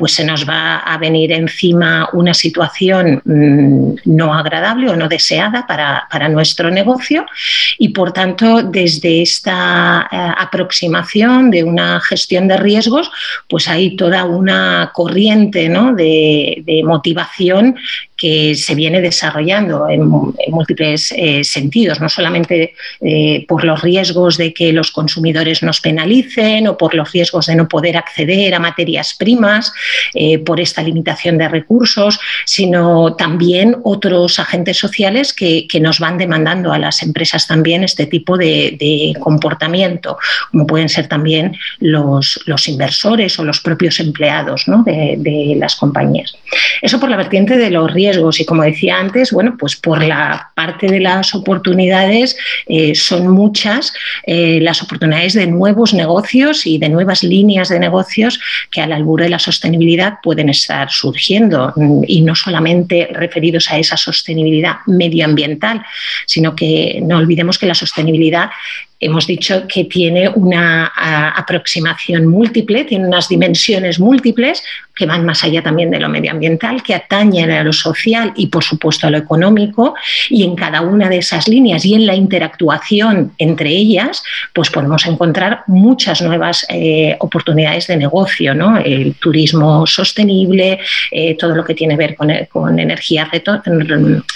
pues 0.01 0.13
se 0.15 0.25
nos 0.25 0.49
va 0.49 0.77
a 0.77 0.97
venir 0.97 1.31
encima 1.31 2.09
una 2.13 2.33
situación 2.33 3.21
mm, 3.23 3.93
no 4.05 4.33
agradable 4.33 4.89
o 4.89 4.95
no 4.95 5.07
deseada 5.07 5.67
para, 5.67 6.27
nuestro 6.27 6.71
negocio 6.71 7.23
y 7.77 7.89
por 7.89 8.11
tanto 8.11 8.63
desde 8.63 9.21
esta 9.21 10.07
eh, 10.11 10.17
aproximación 10.39 11.51
de 11.51 11.63
una 11.63 11.99
gestión 11.99 12.47
de 12.47 12.57
riesgos, 12.57 13.11
pues 13.47 13.67
hay 13.67 13.95
toda 13.95 14.23
una 14.23 14.89
corriente 14.91 15.69
de, 15.69 16.63
de 16.65 16.83
motivación 16.83 17.75
que 18.21 18.53
se 18.53 18.75
viene 18.75 19.01
desarrollando 19.01 19.89
en, 19.89 20.07
múltiples 20.07 21.11
eh, 21.17 21.43
sentidos, 21.43 21.99
no 21.99 22.07
solamente 22.07 22.75
eh, 23.01 23.43
por 23.47 23.63
los 23.63 23.81
riesgos 23.81 24.37
de 24.37 24.53
que 24.53 24.71
los 24.71 24.91
consumidores 24.91 25.63
nos 25.63 25.81
penalicen 25.81 26.67
o 26.67 26.77
por 26.77 26.93
los 26.93 27.11
riesgos 27.11 27.47
de 27.47 27.55
no 27.55 27.67
poder 27.67 27.97
acceder 27.97 28.53
a 28.53 28.59
materias 28.59 29.15
primas, 29.17 29.73
eh, 30.13 30.39
por 30.39 30.59
esta 30.59 30.81
limitación 30.81 31.37
de 31.37 31.47
recursos, 31.47 32.19
sino 32.45 33.15
también 33.15 33.77
otros 33.83 34.39
agentes 34.39 34.77
sociales 34.77 35.33
que, 35.33 35.67
nos 35.81 35.99
van 35.99 36.19
demandando 36.19 36.71
a 36.73 36.77
las 36.77 37.01
empresas 37.01 37.47
también 37.47 37.83
este 37.83 38.05
tipo 38.05 38.37
de, 38.37 39.15
comportamiento, 39.19 40.17
como 40.51 40.67
pueden 40.67 40.89
ser 40.89 41.07
también 41.07 41.57
los, 41.79 42.39
inversores 42.67 43.39
o 43.39 43.43
los 43.43 43.59
propios 43.61 43.99
empleados 43.99 44.65
de, 44.85 45.55
las 45.57 45.75
compañías. 45.75 46.35
Eso 46.81 46.99
por 46.99 47.09
la 47.09 47.17
vertiente 47.17 47.57
de 47.57 47.71
los 47.71 47.91
riesgos 47.91 48.39
y 48.39 48.45
como 48.45 48.63
decía 48.63 48.97
antes, 48.97 49.31
bueno, 49.31 49.55
pues 49.57 49.75
por 49.75 50.03
la 50.03 50.51
parte 50.55 50.87
de 50.87 50.99
las 50.99 51.33
oportunidades 51.33 52.37
eh, 52.67 52.93
son 52.95 53.27
muchas 53.29 53.93
eh, 54.25 54.59
las 54.61 54.81
oportunidades 54.81 55.33
de 55.33 55.47
nuevos 55.47 55.93
negocios 55.93 56.65
y 56.65 56.77
de 56.77 56.89
nuevas 56.89 57.23
líneas 57.23 57.69
de 57.69 57.79
negocios 57.79 58.39
que 58.69 58.81
al 58.81 58.91
albur 58.91 59.21
de 59.21 59.29
la 59.29 59.39
sostenibilidad 59.39 59.80
pueden 60.23 60.49
estar 60.49 60.89
surgiendo 60.89 61.73
y 62.07 62.21
no 62.21 62.35
solamente 62.35 63.09
referidos 63.11 63.69
a 63.71 63.77
esa 63.77 63.97
sostenibilidad 63.97 64.77
medioambiental, 64.87 65.83
sino 66.25 66.55
que 66.55 66.99
no 67.03 67.17
olvidemos 67.17 67.57
que 67.57 67.65
la 67.65 67.75
sostenibilidad 67.75 68.49
hemos 69.01 69.25
dicho 69.27 69.63
que 69.67 69.85
tiene 69.85 70.29
una 70.29 70.85
aproximación 71.35 72.27
múltiple, 72.27 72.85
tiene 72.85 73.07
unas 73.07 73.27
dimensiones 73.27 73.99
múltiples 73.99 74.63
que 74.95 75.05
van 75.07 75.25
más 75.25 75.43
allá 75.43 75.63
también 75.63 75.89
de 75.89 75.99
lo 75.99 76.09
medioambiental, 76.09 76.83
que 76.83 76.93
atañen 76.93 77.49
a 77.49 77.63
lo 77.63 77.73
social 77.73 78.33
y 78.35 78.47
por 78.47 78.63
supuesto 78.63 79.07
a 79.07 79.09
lo 79.09 79.17
económico, 79.17 79.95
y 80.29 80.43
en 80.43 80.55
cada 80.55 80.81
una 80.81 81.09
de 81.09 81.17
esas 81.17 81.47
líneas 81.47 81.85
y 81.85 81.95
en 81.95 82.05
la 82.05 82.13
interactuación 82.13 83.31
entre 83.37 83.69
ellas, 83.69 84.23
pues 84.53 84.69
podemos 84.69 85.05
encontrar 85.07 85.63
muchas 85.65 86.21
nuevas 86.21 86.65
eh, 86.69 87.15
oportunidades 87.19 87.87
de 87.87 87.97
negocio, 87.97 88.53
¿no? 88.53 88.77
El 88.77 89.15
turismo 89.15 89.87
sostenible, 89.87 90.79
eh, 91.09 91.35
todo 91.35 91.55
lo 91.55 91.65
que 91.65 91.73
tiene 91.73 91.95
que 91.95 92.07
ver 92.07 92.15
con, 92.15 92.79
energías 92.79 93.29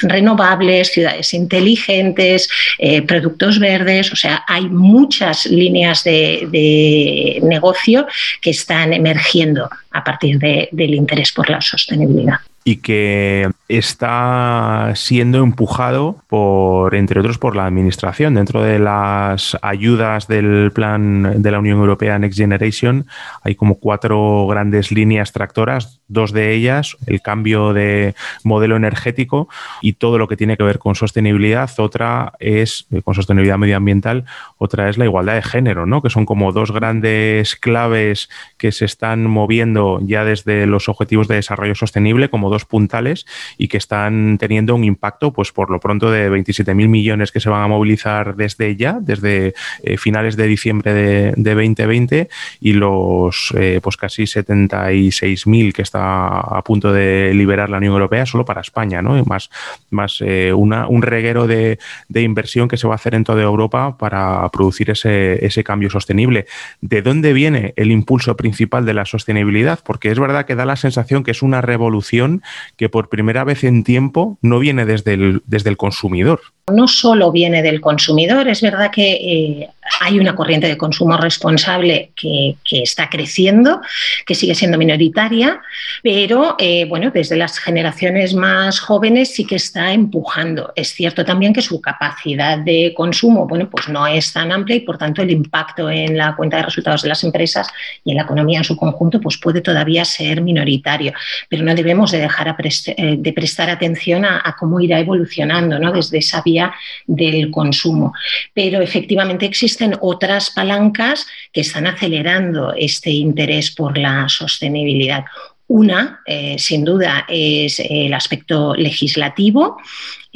renovables, 0.02 0.92
ciudades 0.92 1.34
inteligentes, 1.34 2.50
eh, 2.80 3.02
productos 3.04 3.60
verdes, 3.60 4.12
o 4.12 4.16
sea, 4.16 4.44
hay 4.56 4.70
muchas 4.70 5.46
líneas 5.48 6.04
de, 6.06 7.40
negocio 7.44 8.08
que 8.42 8.52
están 8.52 8.94
emergiendo 8.94 9.70
a 9.92 10.04
partir 10.04 10.40
del 10.40 10.94
interés 10.94 11.32
por 11.34 11.50
la 11.50 11.60
sostenibilidad. 11.60 12.40
Y 12.64 12.78
que 12.78 13.52
está 13.68 14.92
siendo 14.96 15.44
empujado 15.44 16.18
por, 16.28 16.96
entre 16.96 17.20
otros, 17.20 17.38
por 17.38 17.56
la 17.56 17.66
administración. 17.66 18.36
Dentro 18.36 18.62
de 18.62 18.80
las 18.80 19.58
ayudas 19.62 20.28
del 20.28 20.72
plan 20.74 21.42
de 21.42 21.52
la 21.52 21.60
Unión 21.60 21.80
Europea 21.80 22.20
Next 22.20 22.38
Generation 22.38 23.06
hay 23.44 23.56
como 23.56 23.76
cuatro 23.76 24.48
grandes 24.48 24.92
líneas 24.92 25.32
tractoras, 25.32 26.02
dos 26.08 26.32
de 26.32 26.54
ellas, 26.54 26.98
el 27.08 27.22
cambio 27.22 27.74
de 27.74 28.16
modelo 28.44 28.76
energético 28.76 29.50
y 29.82 29.94
todo 29.94 30.18
lo 30.18 30.28
que 30.28 30.38
tiene 30.38 30.58
que 30.58 30.64
ver 30.64 30.80
con 30.80 30.96
sostenibilidad. 30.96 31.70
Otra 31.78 32.34
es, 32.40 32.88
eh, 32.92 33.02
con 33.02 33.16
sostenibilidad 33.16 33.58
medioambiental, 33.58 34.26
otra 34.58 34.90
es 34.90 34.98
la 34.98 35.06
igualdad 35.06 35.36
de 35.36 35.42
género, 35.42 35.86
¿no? 35.86 36.02
que 36.02 36.10
son 36.10 36.26
como 36.26 36.52
dos 36.52 36.72
grandes 36.72 37.56
claves 37.56 38.30
que 38.58 38.72
se 38.72 38.86
están 38.86 39.26
moviendo 39.26 40.00
ya 40.04 40.24
desde 40.24 40.66
los 40.66 40.90
objetivos 40.90 41.28
de 41.28 41.36
desarrollo 41.36 41.76
sostenible, 41.76 42.30
como 42.30 42.50
puntales 42.64 43.26
y 43.58 43.68
que 43.68 43.78
están 43.78 44.38
teniendo 44.38 44.76
un 44.76 44.84
impacto, 44.84 45.32
pues 45.32 45.52
por 45.52 45.70
lo 45.70 45.80
pronto, 45.80 46.12
de 46.12 46.30
27.000 46.30 46.88
millones 46.88 47.32
que 47.32 47.40
se 47.40 47.50
van 47.50 47.62
a 47.62 47.68
movilizar 47.68 48.36
desde 48.36 48.76
ya, 48.76 48.98
desde 49.02 49.54
eh, 49.84 49.98
finales 49.98 50.36
de 50.36 50.48
diciembre 50.48 50.94
de, 50.94 51.34
2020 51.36 52.30
y 52.60 52.74
los 52.74 53.54
eh, 53.58 53.80
pues 53.82 53.98
casi 53.98 54.24
76.000 54.24 55.74
que 55.74 55.82
está 55.82 56.40
a 56.40 56.62
punto 56.64 56.92
de 56.92 57.34
liberar 57.34 57.70
la 57.70 57.78
Unión 57.78 57.94
Europea 57.94 58.26
solo 58.26 58.46
para 58.46 58.62
España, 58.62 59.02
¿no? 59.02 59.24
más, 59.26 59.50
más 59.90 60.22
eh, 60.22 60.54
una, 60.54 60.88
un 60.88 61.02
reguero 61.02 61.48
de, 61.48 61.80
de, 62.10 62.22
inversión 62.22 62.68
que 62.68 62.78
se 62.78 62.88
va 62.88 62.94
a 62.94 62.96
hacer 62.96 63.16
en 63.16 63.24
toda 63.24 63.42
Europa 63.42 63.98
para 63.98 64.48
producir 64.50 64.90
ese, 64.90 65.46
ese 65.46 65.64
cambio 65.64 65.90
sostenible. 65.90 66.46
¿De 66.82 67.02
dónde 67.02 67.34
viene 67.34 67.74
el 67.78 67.92
impulso 67.92 68.36
principal 68.36 68.86
de 68.86 68.94
la 68.94 69.06
sostenibilidad? 69.06 69.80
Porque 69.86 70.12
es 70.12 70.20
verdad 70.20 70.46
que 70.46 70.56
da 70.56 70.66
la 70.66 70.76
sensación 70.76 71.24
que 71.24 71.32
es 71.32 71.42
una 71.42 71.62
revolución 71.62 72.42
que 72.78 72.90
por 72.90 73.10
primera 73.10 73.44
vez 73.46 73.64
en 73.64 73.84
tiempo 73.84 74.38
no 74.42 74.60
viene 74.60 74.86
desde 74.86 75.14
el, 75.14 75.42
desde 75.46 75.70
el 75.70 75.78
consumidor. 75.78 76.42
No 76.74 76.88
solo 76.88 77.32
viene 77.32 77.62
del 77.62 77.80
consumidor, 77.80 78.48
es 78.48 78.62
verdad 78.62 78.92
que 78.92 79.14
eh, 79.14 79.70
hay 80.02 80.20
una 80.20 80.36
corriente 80.36 80.68
de 80.68 80.78
consumo 80.78 81.18
responsable 81.18 82.12
que, 82.16 82.56
está 82.72 83.10
creciendo, 83.10 83.82
que 84.26 84.36
sigue 84.36 84.56
siendo 84.56 84.78
minoritaria, 84.78 85.62
pero 86.04 86.56
eh, 86.60 86.86
bueno, 86.86 87.12
desde 87.12 87.36
las 87.36 87.58
generaciones 87.58 88.34
más 88.34 88.80
jóvenes 88.80 89.34
sí 89.34 89.46
que 89.46 89.56
está 89.56 89.94
empujando. 89.94 90.74
Es 90.76 90.94
cierto 90.94 91.24
también 91.24 91.54
que 91.54 91.62
su 91.62 91.80
capacidad 91.82 92.58
de 92.58 92.94
consumo 92.96 93.48
bueno, 93.48 93.70
pues 93.70 93.88
no 93.90 94.06
es 94.08 94.34
tan 94.34 94.52
amplia 94.52 94.78
y 94.78 94.82
por 94.82 94.98
tanto 94.98 95.22
el 95.22 95.32
impacto 95.32 95.90
en 95.90 96.18
la 96.18 96.36
cuenta 96.36 96.58
de 96.58 96.64
resultados 96.64 97.02
de 97.02 97.10
las 97.10 97.24
empresas 97.24 97.68
y 98.04 98.12
en 98.12 98.18
la 98.18 98.24
economía 98.24 98.60
en 98.60 98.64
su 98.64 98.76
conjunto 98.76 99.20
pues 99.20 99.38
puede 99.38 99.62
todavía 99.62 100.06
ser 100.06 100.42
minoritario, 100.42 101.14
pero 101.50 101.64
no 101.64 101.74
debemos 101.76 102.12
de 102.12 102.20
dejar 102.20 102.56
eh, 102.58 103.16
de 103.18 103.34
prestar 103.34 103.70
atención 103.70 104.26
a, 104.26 104.56
cómo 104.58 104.80
irá 104.80 105.00
evolucionando 105.00 105.80
¿no? 105.80 105.92
desde 105.92 106.20
esa 106.20 106.42
vía 106.42 106.74
del 107.08 107.52
consumo. 107.52 108.14
Pero 108.54 108.82
efectivamente 108.82 109.46
existen 109.76 109.98
otras 110.02 110.52
palancas 110.52 111.28
que 111.52 111.62
están 111.62 111.86
acelerando 111.86 112.74
este 112.78 113.10
interés 113.10 113.72
por 113.72 113.98
la 113.98 114.30
sostenibilidad. 114.30 115.26
Una, 115.68 116.22
eh, 116.26 116.56
sin 116.58 116.86
duda, 116.86 117.26
es 117.28 117.80
el 117.80 118.14
aspecto 118.14 118.74
legislativo 118.76 119.78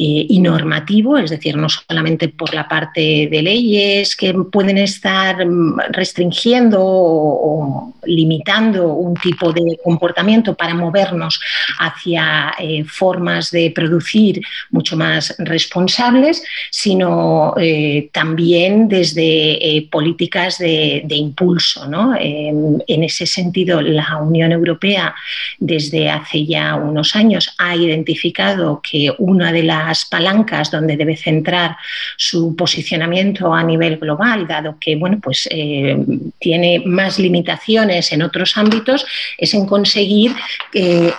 eh, 0.01 0.27
y 0.29 0.39
normativo, 0.39 1.17
es 1.17 1.29
decir, 1.29 1.57
no 1.57 1.67
solamente 1.67 2.29
por 2.29 2.53
la 2.53 2.69
parte 2.69 3.27
de 3.29 3.41
leyes 3.41 4.15
que 4.15 4.33
pueden 4.33 4.77
estar 4.77 5.45
restringiendo 5.89 6.79
o, 6.81 7.93
limitando 8.05 8.93
un 8.93 9.15
tipo 9.15 9.51
de 9.51 9.77
comportamiento 9.83 10.55
para 10.55 10.73
movernos 10.73 11.41
hacia 11.79 12.53
eh, 12.57 12.85
formas 12.85 13.51
de 13.51 13.71
producir 13.75 14.41
mucho 14.71 14.95
más 14.95 15.35
responsables, 15.37 16.43
sino 16.71 17.53
eh, 17.57 18.09
también 18.13 18.87
desde 18.87 19.85
políticas 19.91 20.59
de, 20.59 21.03
impulso. 21.09 21.83
en 22.21 23.03
ese 23.03 23.25
sentido, 23.25 23.81
la 23.81 24.15
Unión 24.21 24.53
Europea 24.53 25.13
desde 25.59 26.09
hace 26.09 26.45
ya 26.45 26.75
unos 26.75 27.17
años 27.17 27.53
ha 27.57 27.75
identificado 27.75 28.81
que 28.81 29.13
una 29.17 29.51
de 29.51 29.63
las 29.63 29.88
palancas 30.05 30.71
donde 30.71 30.97
debe 30.97 31.15
centrar 31.15 31.77
su 32.17 32.55
posicionamiento 32.55 33.53
a 33.53 33.63
nivel 33.63 33.97
global, 33.97 34.47
dado 34.47 34.77
que 34.79 34.95
bueno, 34.95 35.19
pues, 35.21 35.47
eh, 35.51 35.97
tiene 36.39 36.83
más 36.85 37.19
limitaciones 37.19 38.11
en 38.11 38.21
otros 38.21 38.57
ámbitos, 38.57 39.05
es 39.37 39.53
en 39.53 39.65
conseguir 39.65 40.35
que 40.71 41.13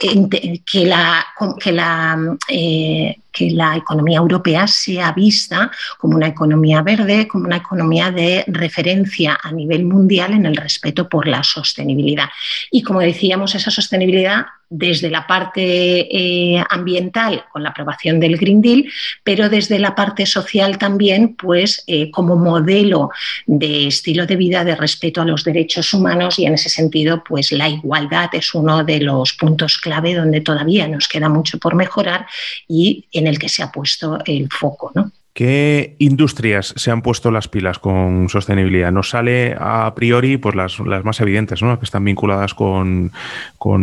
la, 0.84 1.26
que 1.58 1.72
la 1.72 2.36
eh, 2.48 3.16
que 3.32 3.50
la 3.50 3.76
economía 3.76 4.18
europea 4.18 4.66
sea 4.66 5.12
vista 5.12 5.70
como 5.98 6.16
una 6.16 6.28
economía 6.28 6.82
verde, 6.82 7.28
como 7.28 7.46
una 7.46 7.56
economía 7.56 8.10
de 8.10 8.44
referencia 8.46 9.38
a 9.42 9.52
nivel 9.52 9.84
mundial 9.84 10.32
en 10.32 10.46
el 10.46 10.56
respeto 10.56 11.08
por 11.08 11.26
la 11.26 11.42
sostenibilidad. 11.42 12.28
Y 12.70 12.82
como 12.82 13.00
decíamos, 13.00 13.54
esa 13.54 13.70
sostenibilidad 13.70 14.46
desde 14.72 15.10
la 15.10 15.26
parte 15.26 15.60
eh, 15.62 16.62
ambiental 16.70 17.44
con 17.52 17.64
la 17.64 17.70
aprobación 17.70 18.20
del 18.20 18.36
Green 18.36 18.62
Deal, 18.62 18.84
pero 19.24 19.48
desde 19.48 19.80
la 19.80 19.96
parte 19.96 20.26
social 20.26 20.78
también, 20.78 21.34
pues 21.34 21.82
eh, 21.88 22.08
como 22.12 22.36
modelo 22.36 23.10
de 23.46 23.88
estilo 23.88 24.26
de 24.26 24.36
vida, 24.36 24.64
de 24.64 24.76
respeto 24.76 25.20
a 25.20 25.24
los 25.24 25.42
derechos 25.42 25.92
humanos 25.92 26.38
y 26.38 26.46
en 26.46 26.54
ese 26.54 26.68
sentido, 26.68 27.24
pues 27.24 27.50
la 27.50 27.68
igualdad 27.68 28.30
es 28.32 28.54
uno 28.54 28.84
de 28.84 29.00
los 29.00 29.32
puntos 29.32 29.76
clave 29.76 30.14
donde 30.14 30.40
todavía 30.40 30.86
nos 30.86 31.08
queda 31.08 31.28
mucho 31.28 31.58
por 31.58 31.74
mejorar 31.74 32.26
y 32.68 33.06
en 33.20 33.26
el 33.26 33.38
que 33.38 33.48
se 33.48 33.62
ha 33.62 33.70
puesto 33.70 34.18
el 34.26 34.48
foco. 34.50 34.90
¿no? 34.94 35.12
¿Qué 35.32 35.94
industrias 35.98 36.74
se 36.76 36.90
han 36.90 37.02
puesto 37.02 37.30
las 37.30 37.46
pilas 37.46 37.78
con 37.78 38.28
sostenibilidad? 38.28 38.90
Nos 38.90 39.10
sale 39.10 39.56
a 39.58 39.94
priori 39.94 40.36
pues 40.38 40.56
las, 40.56 40.80
más 40.80 41.20
evidentes, 41.20 41.62
¿no? 41.62 41.78
que 41.78 41.84
están 41.84 42.04
vinculadas 42.04 42.52
con, 42.52 43.12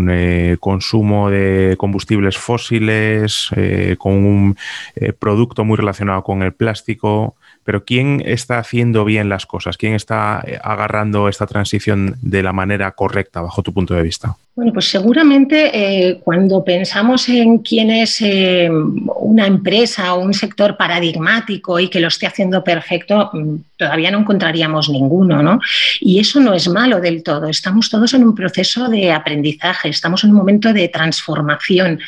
eh, 0.09 0.57
consumo 0.59 1.29
de 1.29 1.75
combustibles 1.77 2.37
fósiles, 2.37 3.49
eh, 3.55 3.95
con 3.97 4.13
un 4.13 4.57
eh, 4.95 5.13
producto 5.13 5.63
muy 5.63 5.77
relacionado 5.77 6.21
con 6.21 6.43
el 6.43 6.51
plástico, 6.51 7.35
pero 7.67 7.83
¿quién 7.83 8.23
está 8.25 8.59
haciendo 8.59 9.03
bien 9.03 9.27
las 9.27 9.45
cosas? 9.45 9.75
¿Quién 9.75 9.93
está 9.93 10.41
eh, 10.47 10.57
agarrando 10.63 11.27
esta 11.27 11.45
transición 11.45 12.15
de 12.21 12.41
la 12.41 12.53
manera 12.53 12.89
correcta 12.93 13.41
bajo 13.41 13.61
tu 13.61 13.73
punto 13.73 13.93
de 13.93 14.03
vista? 14.03 14.37
Bueno, 14.55 14.71
pues 14.71 14.89
seguramente 14.89 15.71
eh, 15.73 16.21
cuando 16.23 16.63
pensamos 16.63 17.27
en 17.27 17.57
quién 17.57 17.89
es 17.89 18.21
eh, 18.21 18.69
una 18.71 19.45
empresa 19.45 20.13
o 20.13 20.21
un 20.21 20.33
sector 20.33 20.77
paradigmático 20.77 21.77
y 21.77 21.89
que 21.89 21.99
lo 21.99 22.07
esté 22.07 22.25
haciendo 22.25 22.63
perfecto, 22.63 23.31
mm, 23.33 23.55
todavía 23.77 24.11
no 24.11 24.19
encontraríamos 24.19 24.89
ninguno, 24.89 25.41
¿no? 25.43 25.59
Y 25.99 26.19
eso 26.19 26.39
no 26.39 26.53
es 26.53 26.67
malo 26.67 26.99
del 26.99 27.23
todo. 27.23 27.47
Estamos 27.47 27.89
todos 27.89 28.13
en 28.13 28.23
un 28.23 28.35
proceso 28.35 28.89
de 28.89 29.11
aprendizaje, 29.11 29.89
estamos 29.89 30.23
en 30.23 30.31
un 30.31 30.37
momento 30.37 30.73
de 30.73 30.87
transformación 30.89 31.99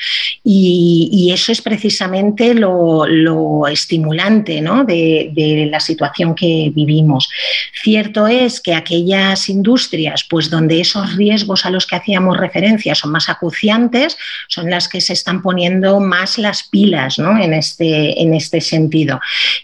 y, 0.44 1.30
eso 1.30 1.52
es 1.52 1.62
precisamente 1.62 2.56
lo, 2.56 3.68
estimulante 3.68 4.62
¿no? 4.62 4.84
de, 4.84 5.32
de, 5.34 5.68
la 5.68 5.80
situación 5.80 6.34
que 6.34 6.72
vivimos. 6.74 7.30
Cierto 7.84 8.28
es 8.28 8.60
que 8.60 8.74
aquellas 8.74 9.48
industrias, 9.48 10.26
pues 10.28 10.50
donde 10.50 10.82
esos 10.82 11.16
riesgos 11.16 11.66
a 11.66 11.70
los 11.70 11.86
que 11.86 11.96
hacíamos 11.96 12.38
referencia 12.38 12.96
son 12.96 13.12
más 13.12 13.30
acuciantes, 13.30 14.18
son 14.48 14.72
las 14.72 14.88
que 14.88 15.02
se 15.02 15.14
están 15.14 15.44
poniendo 15.44 16.00
más 16.00 16.40
las 16.40 16.64
pilas 16.64 17.20
¿no? 17.20 17.38
en, 17.40 17.54
este, 17.54 18.20
en 18.20 18.34
este 18.34 18.60
sentido. 18.60 19.20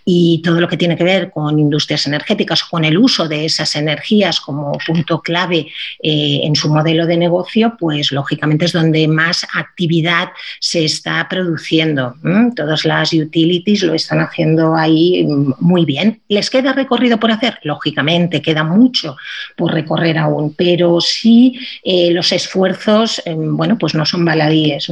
Y 0.06 0.42
todo 0.44 0.62
lo 0.62 0.68
que 0.68 0.78
tiene 0.78 0.96
que 0.96 1.04
ver 1.04 1.32
con 1.32 1.58
industrias 1.60 1.95
energéticas 2.08 2.64
con 2.64 2.84
el 2.86 2.98
uso 2.98 3.28
de 3.28 3.46
esas 3.46 3.76
energías 3.76 4.40
como 4.40 4.78
punto 4.86 5.22
clave 5.22 5.68
eh, 6.02 6.42
en 6.44 6.56
su 6.56 6.70
modelo 6.70 7.06
de 7.06 7.18
negocio, 7.18 7.76
pues 7.80 8.12
lógicamente 8.12 8.66
es 8.66 8.74
donde 8.74 9.08
más 9.08 9.46
actividad 9.54 10.30
se 10.60 10.86
está 10.86 11.28
produciendo. 11.30 12.16
Todas 12.56 12.86
las 12.86 13.14
utilities 13.14 13.84
lo 13.84 13.94
están 13.94 14.20
haciendo 14.20 14.76
ahí 14.76 15.26
muy 15.60 15.86
bien. 15.86 16.22
¿Les 16.28 16.50
queda 16.50 16.74
recorrido 16.74 17.20
por 17.20 17.32
hacer? 17.32 17.60
Lógicamente, 17.64 18.42
queda 18.42 18.64
mucho 18.64 19.16
por 19.56 19.74
recorrer 19.74 20.18
aún, 20.18 20.54
pero 20.56 21.00
sí 21.02 21.60
eh, 21.84 22.12
los 22.12 22.32
esfuerzos, 22.32 23.22
em, 23.26 23.56
bueno, 23.56 23.78
pues 23.78 23.96
no 23.96 24.06
son 24.06 24.26
baladíes. 24.26 24.88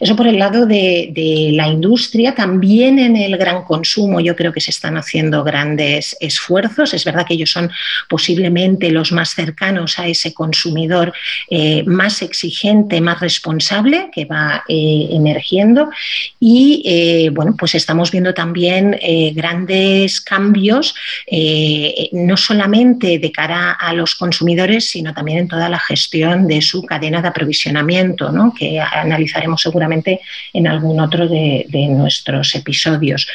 Eso 0.00 0.16
por 0.16 0.26
el 0.26 0.38
lado 0.38 0.66
de, 0.66 1.50
la 1.52 1.68
industria, 1.68 2.34
también 2.34 2.98
en 2.98 3.16
el 3.16 3.36
gran 3.36 3.64
consumo 3.64 4.20
yo 4.20 4.34
creo 4.36 4.52
que 4.52 4.60
se 4.60 4.70
están 4.70 4.96
haciendo 4.96 5.44
grandes 5.44 6.16
esfuerzos. 6.20 6.41
Es 6.94 7.04
verdad 7.04 7.26
que 7.26 7.34
ellos 7.34 7.50
son 7.50 7.70
posiblemente 8.08 8.90
los 8.90 9.12
más 9.12 9.34
cercanos 9.34 9.98
a 9.98 10.06
ese 10.06 10.34
consumidor 10.34 11.12
eh, 11.50 11.82
más 11.84 12.22
exigente, 12.22 13.00
más 13.00 13.20
responsable 13.20 14.10
que 14.12 14.24
va 14.24 14.64
eh, 14.68 15.08
emergiendo. 15.10 15.90
Y 16.40 17.28
bueno, 17.30 17.54
pues 17.56 17.74
estamos 17.74 18.10
viendo 18.10 18.34
también 18.34 18.98
grandes 19.34 20.20
cambios, 20.20 20.94
no 22.12 22.36
solamente 22.36 23.18
de 23.18 23.32
cara 23.32 23.72
a 23.72 23.92
los 23.92 24.14
consumidores, 24.14 24.88
sino 24.88 25.14
también 25.14 25.38
en 25.38 25.48
toda 25.48 25.68
la 25.68 25.78
gestión 25.78 26.46
de 26.46 26.60
su 26.60 26.84
cadena 26.84 27.22
de 27.22 27.28
aprovisionamiento, 27.28 28.30
¿no? 28.30 28.52
que 28.54 28.80
analizaremos 28.80 29.62
seguramente 29.62 30.20
en 30.52 30.66
algún 30.66 31.00
otro 31.00 31.28
de, 31.28 31.66
nuestros 31.88 32.54
episodios. 32.54 33.26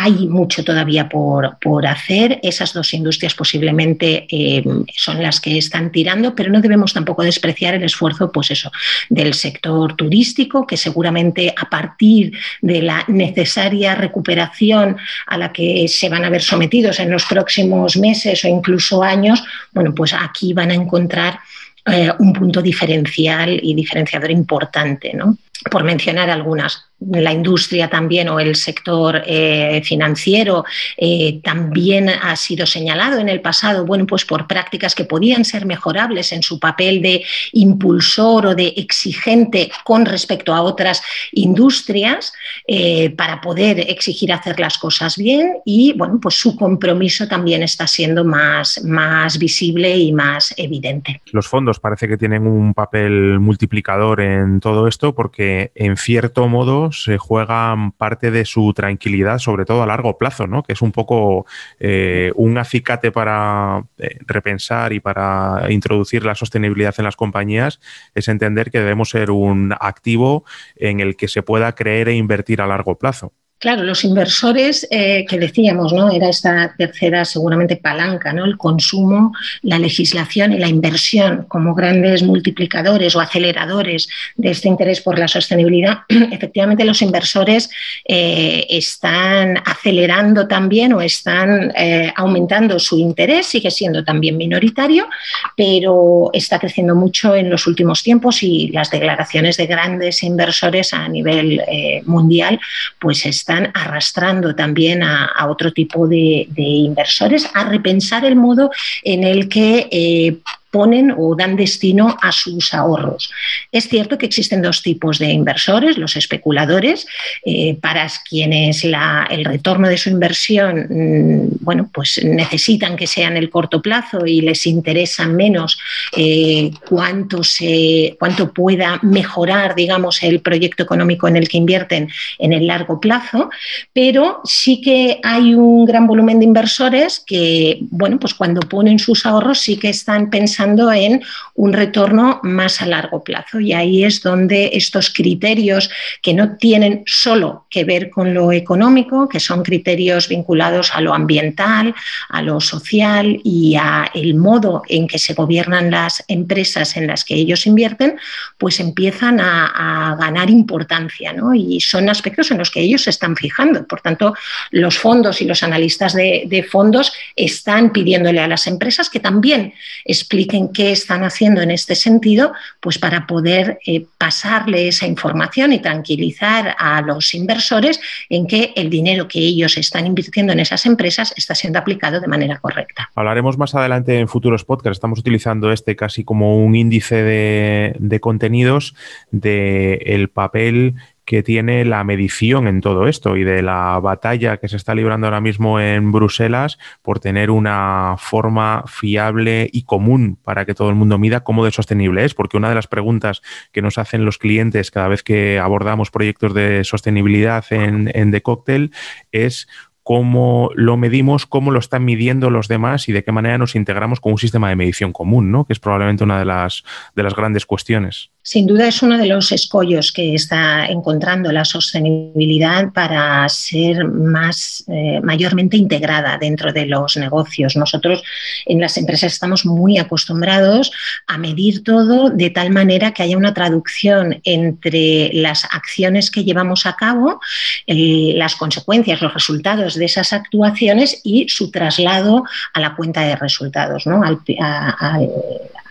Hay 0.00 0.28
mucho 0.28 0.62
todavía 0.62 1.08
por, 1.08 1.86
hacer. 1.86 2.38
Esas 2.42 2.72
dos 2.72 2.94
industrias 2.94 3.34
posiblemente 3.34 4.26
eh, 4.30 4.62
son 4.96 5.20
las 5.22 5.40
que 5.40 5.58
están 5.58 5.90
tirando, 5.90 6.34
pero 6.34 6.50
no 6.50 6.60
debemos 6.60 6.92
tampoco 6.92 7.24
despreciar 7.24 7.74
el 7.74 7.82
esfuerzo 7.82 8.30
pues 8.30 8.52
eso, 8.52 8.70
del 9.08 9.34
sector 9.34 9.96
turístico, 9.96 10.66
que 10.66 10.76
seguramente 10.76 11.52
a 11.56 11.68
partir 11.68 12.32
de 12.62 12.82
la 12.82 13.04
necesaria 13.08 13.96
recuperación 13.96 14.96
a 15.26 15.36
la 15.36 15.52
que 15.52 15.88
se 15.88 16.08
van 16.08 16.24
a 16.24 16.30
ver 16.30 16.42
sometidos 16.42 17.00
en 17.00 17.10
los 17.10 17.24
próximos 17.24 17.96
meses 17.96 18.44
o 18.44 18.48
incluso 18.48 19.02
años, 19.02 19.42
bueno, 19.72 19.92
pues 19.94 20.14
aquí 20.14 20.52
van 20.52 20.70
a 20.70 20.74
encontrar 20.74 21.40
eh, 21.86 22.10
un 22.18 22.32
punto 22.32 22.62
diferencial 22.62 23.58
y 23.62 23.74
diferenciador 23.74 24.30
importante, 24.30 25.12
¿no? 25.14 25.38
por 25.70 25.84
mencionar 25.84 26.30
algunas 26.30 26.84
la 27.00 27.32
industria 27.32 27.88
también 27.88 28.28
o 28.28 28.40
el 28.40 28.56
sector 28.56 29.22
eh, 29.24 29.80
financiero 29.84 30.64
eh, 30.96 31.40
también 31.42 32.08
ha 32.08 32.34
sido 32.34 32.66
señalado 32.66 33.18
en 33.18 33.28
el 33.28 33.40
pasado, 33.40 33.86
bueno, 33.86 34.06
pues 34.06 34.24
por 34.24 34.46
prácticas 34.46 34.94
que 34.94 35.04
podían 35.04 35.44
ser 35.44 35.64
mejorables 35.64 36.32
en 36.32 36.42
su 36.42 36.58
papel 36.58 37.00
de 37.00 37.24
impulsor 37.52 38.46
o 38.46 38.54
de 38.54 38.74
exigente 38.76 39.70
con 39.84 40.06
respecto 40.06 40.52
a 40.52 40.62
otras 40.62 41.02
industrias 41.32 42.32
eh, 42.66 43.10
para 43.10 43.40
poder 43.40 43.78
exigir 43.80 44.32
hacer 44.32 44.58
las 44.58 44.76
cosas 44.78 45.16
bien 45.16 45.58
y, 45.64 45.92
bueno, 45.92 46.18
pues 46.20 46.34
su 46.34 46.56
compromiso 46.56 47.28
también 47.28 47.62
está 47.62 47.86
siendo 47.86 48.24
más, 48.24 48.82
más 48.84 49.38
visible 49.38 49.96
y 49.96 50.12
más 50.12 50.52
evidente. 50.56 51.22
Los 51.32 51.46
fondos 51.46 51.78
parece 51.78 52.08
que 52.08 52.16
tienen 52.16 52.46
un 52.46 52.74
papel 52.74 53.38
multiplicador 53.38 54.20
en 54.20 54.60
todo 54.60 54.88
esto 54.88 55.14
porque, 55.14 55.70
en 55.74 55.96
cierto 55.96 56.48
modo, 56.48 56.87
se 56.92 57.18
juegan 57.18 57.92
parte 57.92 58.30
de 58.30 58.44
su 58.44 58.72
tranquilidad, 58.72 59.38
sobre 59.38 59.64
todo 59.64 59.82
a 59.82 59.86
largo 59.86 60.18
plazo, 60.18 60.46
¿no? 60.46 60.62
que 60.62 60.72
es 60.72 60.82
un 60.82 60.92
poco 60.92 61.46
eh, 61.78 62.32
un 62.34 62.58
acicate 62.58 63.12
para 63.12 63.84
eh, 63.98 64.18
repensar 64.26 64.92
y 64.92 65.00
para 65.00 65.66
introducir 65.70 66.24
la 66.24 66.34
sostenibilidad 66.34 66.94
en 66.98 67.04
las 67.04 67.16
compañías, 67.16 67.80
es 68.14 68.28
entender 68.28 68.70
que 68.70 68.80
debemos 68.80 69.10
ser 69.10 69.30
un 69.30 69.74
activo 69.80 70.44
en 70.76 71.00
el 71.00 71.16
que 71.16 71.28
se 71.28 71.42
pueda 71.42 71.74
creer 71.74 72.08
e 72.08 72.14
invertir 72.14 72.60
a 72.60 72.66
largo 72.66 72.98
plazo. 72.98 73.32
Claro, 73.60 73.82
los 73.82 74.04
inversores 74.04 74.86
eh, 74.88 75.24
que 75.28 75.36
decíamos, 75.36 75.92
¿no? 75.92 76.12
Era 76.12 76.28
esta 76.28 76.76
tercera 76.78 77.24
seguramente 77.24 77.74
palanca, 77.74 78.32
¿no? 78.32 78.44
El 78.44 78.56
consumo, 78.56 79.32
la 79.62 79.80
legislación 79.80 80.52
y 80.52 80.58
la 80.58 80.68
inversión 80.68 81.44
como 81.48 81.74
grandes 81.74 82.22
multiplicadores 82.22 83.16
o 83.16 83.20
aceleradores 83.20 84.08
de 84.36 84.50
este 84.52 84.68
interés 84.68 85.00
por 85.00 85.18
la 85.18 85.26
sostenibilidad. 85.26 86.02
Efectivamente, 86.08 86.84
los 86.84 87.02
inversores 87.02 87.68
eh, 88.04 88.64
están 88.70 89.60
acelerando 89.66 90.46
también 90.46 90.92
o 90.92 91.00
están 91.00 91.72
eh, 91.76 92.12
aumentando 92.14 92.78
su 92.78 92.96
interés, 92.96 93.46
sigue 93.46 93.72
siendo 93.72 94.04
también 94.04 94.36
minoritario, 94.36 95.08
pero 95.56 96.30
está 96.32 96.60
creciendo 96.60 96.94
mucho 96.94 97.34
en 97.34 97.50
los 97.50 97.66
últimos 97.66 98.04
tiempos 98.04 98.40
y 98.44 98.68
las 98.68 98.92
declaraciones 98.92 99.56
de 99.56 99.66
grandes 99.66 100.22
inversores 100.22 100.92
a 100.92 101.08
nivel 101.08 101.60
mundial, 102.04 102.60
pues 103.00 103.26
están 103.26 103.47
están 103.48 103.70
arrastrando 103.72 104.54
también 104.54 105.02
a, 105.02 105.46
otro 105.48 105.72
tipo 105.72 106.06
de, 106.06 106.46
inversores 106.56 107.48
a 107.54 107.64
repensar 107.64 108.26
el 108.26 108.36
modo 108.36 108.70
en 109.02 109.24
el 109.24 109.48
que 109.48 109.88
eh, 109.90 110.36
ponen 110.70 111.14
o 111.16 111.34
dan 111.34 111.56
destino 111.56 112.16
a 112.20 112.32
sus 112.32 112.74
ahorros. 112.74 113.30
Es 113.72 113.88
cierto 113.88 114.18
que 114.18 114.26
existen 114.26 114.62
dos 114.62 114.82
tipos 114.82 115.18
de 115.18 115.30
inversores, 115.30 115.96
los 115.98 116.16
especuladores, 116.16 117.06
eh, 117.44 117.76
para 117.80 118.06
quienes 118.28 118.84
el 118.84 119.44
retorno 119.44 119.88
de 119.88 119.98
su 119.98 120.10
inversión, 120.10 120.86
mm, 120.88 121.64
bueno, 121.64 121.90
pues 121.92 122.20
necesitan 122.24 122.96
que 122.96 123.06
sea 123.06 123.28
en 123.28 123.36
el 123.36 123.50
corto 123.50 123.80
plazo 123.80 124.26
y 124.26 124.40
les 124.40 124.66
interesa 124.66 125.26
menos 125.26 125.78
eh, 126.16 126.70
cuánto, 126.88 127.42
se, 127.44 128.16
cuánto 128.18 128.52
pueda 128.52 128.98
mejorar, 129.02 129.74
digamos, 129.74 130.22
el 130.22 130.40
proyecto 130.40 130.82
económico 130.82 131.28
en 131.28 131.36
el 131.36 131.48
que 131.48 131.58
invierten 131.58 132.08
en 132.38 132.52
el 132.52 132.66
largo 132.66 133.00
plazo, 133.00 133.50
pero 133.92 134.40
sí 134.44 134.80
que 134.80 135.20
hay 135.22 135.54
un 135.54 135.84
gran 135.84 136.06
volumen 136.06 136.38
de 136.38 136.44
inversores 136.44 137.22
que, 137.26 137.78
bueno, 137.90 138.18
pues 138.18 138.34
cuando 138.34 138.60
ponen 138.60 138.98
sus 138.98 139.26
ahorros 139.26 139.60
sí 139.60 139.76
que 139.76 139.88
están 139.88 140.30
pensando 140.30 140.57
en 140.58 141.22
un 141.54 141.72
retorno 141.72 142.40
más 142.42 142.82
a 142.82 142.86
largo 142.86 143.22
plazo. 143.22 143.60
Y 143.60 143.72
ahí 143.72 144.04
es 144.04 144.22
donde 144.22 144.70
estos 144.74 145.10
criterios 145.10 145.90
que 146.22 146.34
no 146.34 146.56
tienen 146.56 147.02
solo 147.06 147.66
que 147.70 147.84
ver 147.84 148.10
con 148.10 148.34
lo 148.34 148.52
económico, 148.52 149.28
que 149.28 149.40
son 149.40 149.62
criterios 149.62 150.28
vinculados 150.28 150.92
a 150.94 151.00
lo 151.00 151.14
ambiental, 151.14 151.94
a 152.28 152.42
lo 152.42 152.60
social 152.60 153.40
y 153.44 153.76
a 153.76 154.10
el 154.14 154.34
modo 154.34 154.82
en 154.88 155.06
que 155.06 155.18
se 155.18 155.34
gobiernan 155.34 155.90
las 155.90 156.24
empresas 156.28 156.96
en 156.96 157.06
las 157.06 157.24
que 157.24 157.34
ellos 157.34 157.66
invierten, 157.66 158.18
pues 158.56 158.80
empiezan 158.80 159.40
a, 159.40 160.16
ganar 160.18 160.50
importancia. 160.50 161.34
Y 161.54 161.80
son 161.80 162.08
aspectos 162.08 162.50
en 162.50 162.58
los 162.58 162.70
que 162.70 162.80
ellos 162.80 163.02
se 163.02 163.10
están 163.10 163.36
fijando. 163.36 163.86
Por 163.86 164.00
tanto, 164.00 164.34
los 164.70 164.98
fondos 164.98 165.40
y 165.40 165.44
los 165.44 165.62
analistas 165.62 166.14
de, 166.14 166.44
de 166.46 166.62
fondos 166.62 167.12
están 167.36 167.92
pidiéndole 167.92 168.40
a 168.40 168.48
las 168.48 168.66
empresas 168.66 169.08
que 169.10 169.20
también 169.20 169.74
expliquen 170.04 170.47
en 170.56 170.72
qué 170.72 170.92
están 170.92 171.24
haciendo 171.24 171.60
en 171.60 171.70
este 171.70 171.94
sentido, 171.94 172.52
pues 172.80 172.98
para 172.98 173.26
poder 173.26 173.78
eh, 173.86 174.06
pasarle 174.18 174.88
esa 174.88 175.06
información 175.06 175.72
y 175.72 175.80
tranquilizar 175.80 176.74
a 176.78 177.00
los 177.02 177.34
inversores 177.34 178.00
en 178.28 178.46
que 178.46 178.72
el 178.76 178.90
dinero 178.90 179.28
que 179.28 179.40
ellos 179.40 179.76
están 179.76 180.06
invirtiendo 180.06 180.52
en 180.52 180.60
esas 180.60 180.86
empresas 180.86 181.32
está 181.36 181.54
siendo 181.54 181.78
aplicado 181.78 182.20
de 182.20 182.26
manera 182.26 182.58
correcta. 182.58 183.10
Hablaremos 183.14 183.58
más 183.58 183.74
adelante 183.74 184.18
en 184.18 184.28
futuros 184.28 184.64
podcasts. 184.64 184.98
Estamos 184.98 185.18
utilizando 185.18 185.72
este 185.72 185.96
casi 185.96 186.24
como 186.24 186.58
un 186.58 186.74
índice 186.74 187.22
de, 187.22 187.96
de 187.98 188.20
contenidos 188.20 188.94
del 189.30 189.98
el 190.04 190.28
papel 190.28 190.94
que 191.28 191.42
tiene 191.42 191.84
la 191.84 192.04
medición 192.04 192.66
en 192.68 192.80
todo 192.80 193.06
esto 193.06 193.36
y 193.36 193.44
de 193.44 193.60
la 193.60 194.00
batalla 194.00 194.56
que 194.56 194.66
se 194.66 194.78
está 194.78 194.94
librando 194.94 195.26
ahora 195.26 195.42
mismo 195.42 195.78
en 195.78 196.10
Bruselas 196.10 196.78
por 197.02 197.20
tener 197.20 197.50
una 197.50 198.14
forma 198.16 198.84
fiable 198.86 199.68
y 199.70 199.82
común 199.82 200.38
para 200.42 200.64
que 200.64 200.72
todo 200.72 200.88
el 200.88 200.94
mundo 200.94 201.18
mida 201.18 201.40
cómo 201.40 201.66
de 201.66 201.70
sostenible 201.70 202.24
es, 202.24 202.32
porque 202.32 202.56
una 202.56 202.70
de 202.70 202.76
las 202.76 202.86
preguntas 202.86 203.42
que 203.72 203.82
nos 203.82 203.98
hacen 203.98 204.24
los 204.24 204.38
clientes 204.38 204.90
cada 204.90 205.08
vez 205.08 205.22
que 205.22 205.58
abordamos 205.58 206.10
proyectos 206.10 206.54
de 206.54 206.82
sostenibilidad 206.84 207.62
en, 207.68 208.30
The 208.30 208.40
Cocktail 208.40 208.92
es 209.30 209.68
cómo 210.08 210.70
lo 210.74 210.96
medimos, 210.96 211.44
cómo 211.44 211.70
lo 211.70 211.78
están 211.78 212.06
midiendo 212.06 212.48
los 212.48 212.66
demás 212.66 213.10
y 213.10 213.12
de 213.12 213.22
qué 213.22 213.30
manera 213.30 213.58
nos 213.58 213.74
integramos 213.74 214.20
con 214.20 214.32
un 214.32 214.38
sistema 214.38 214.70
de 214.70 214.74
medición 214.74 215.12
común, 215.12 215.52
¿no? 215.52 215.66
que 215.66 215.74
es 215.74 215.80
probablemente 215.80 216.24
una 216.24 216.38
de 216.38 216.46
las, 216.46 216.82
de 217.14 217.22
las 217.24 217.34
grandes 217.34 217.66
cuestiones. 217.66 218.30
Sin 218.40 218.66
duda 218.66 218.88
es 218.88 219.02
uno 219.02 219.18
de 219.18 219.26
los 219.26 219.52
escollos 219.52 220.10
que 220.10 220.34
está 220.34 220.86
encontrando 220.86 221.52
la 221.52 221.66
sostenibilidad 221.66 222.94
para 222.94 223.46
ser 223.50 224.06
más 224.06 224.82
eh, 224.88 225.20
mayormente 225.22 225.76
integrada 225.76 226.38
dentro 226.38 226.72
de 226.72 226.86
los 226.86 227.18
negocios. 227.18 227.76
Nosotros 227.76 228.22
en 228.64 228.80
las 228.80 228.96
empresas 228.96 229.34
estamos 229.34 229.66
muy 229.66 229.98
acostumbrados 229.98 230.90
a 231.26 231.36
medir 231.36 231.84
todo 231.84 232.30
de 232.30 232.48
tal 232.48 232.70
manera 232.70 233.12
que 233.12 233.22
haya 233.22 233.36
una 233.36 233.52
traducción 233.52 234.40
entre 234.44 235.28
las 235.34 235.66
acciones 235.66 236.30
que 236.30 236.44
llevamos 236.44 236.86
a 236.86 236.96
cabo, 236.96 237.42
las 237.86 238.56
consecuencias, 238.56 239.20
los 239.20 239.34
resultados 239.34 239.97
de 239.98 240.06
esas 240.06 240.32
actuaciones 240.32 241.20
y 241.24 241.48
su 241.48 241.70
traslado 241.70 242.44
a 242.74 242.80
la 242.80 242.94
cuenta 242.96 243.22
de 243.22 243.36
resultados, 243.36 244.06
¿no? 244.06 244.22
al, 244.22 244.38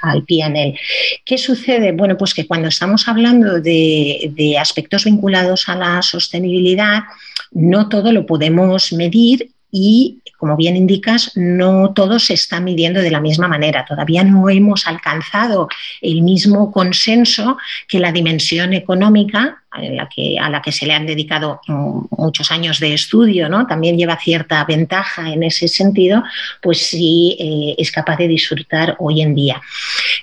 al 0.01 0.23
PNL. 0.23 0.77
¿Qué 1.25 1.37
sucede? 1.37 1.91
Bueno, 1.91 2.17
pues 2.17 2.33
que 2.33 2.47
cuando 2.47 2.67
estamos 2.67 3.07
hablando 3.07 3.59
de, 3.59 4.31
de 4.33 4.57
aspectos 4.57 5.05
vinculados 5.05 5.69
a 5.69 5.75
la 5.75 6.01
sostenibilidad, 6.01 7.03
no 7.51 7.89
todo 7.89 8.11
lo 8.11 8.25
podemos 8.25 8.93
medir 8.93 9.51
y, 9.71 10.19
como 10.37 10.55
bien 10.55 10.77
indicas, 10.77 11.31
no 11.35 11.93
todo 11.93 12.19
se 12.19 12.33
está 12.33 12.59
midiendo 12.59 13.01
de 13.01 13.11
la 13.11 13.19
misma 13.19 13.47
manera. 13.47 13.85
Todavía 13.85 14.23
no 14.23 14.49
hemos 14.49 14.87
alcanzado 14.87 15.67
el 16.01 16.21
mismo 16.21 16.71
consenso 16.71 17.57
que 17.87 17.99
la 17.99 18.11
dimensión 18.11 18.73
económica 18.73 19.63
la 19.73 20.07
que, 20.07 20.39
a 20.39 20.49
la 20.49 20.61
que 20.61 20.71
se 20.71 20.85
le 20.85 20.93
han 20.93 21.05
dedicado 21.05 21.61
muchos 21.67 22.51
años 22.51 22.79
de 22.79 22.93
estudio, 22.93 23.49
¿no? 23.49 23.67
también 23.67 23.97
lleva 23.97 24.17
cierta 24.17 24.63
ventaja 24.65 25.31
en 25.31 25.43
ese 25.43 25.67
sentido, 25.67 26.23
pues 26.61 26.79
sí 26.79 27.35
eh, 27.39 27.75
es 27.77 27.91
capaz 27.91 28.17
de 28.17 28.27
disfrutar 28.27 28.95
hoy 28.99 29.21
en 29.21 29.35
día. 29.35 29.61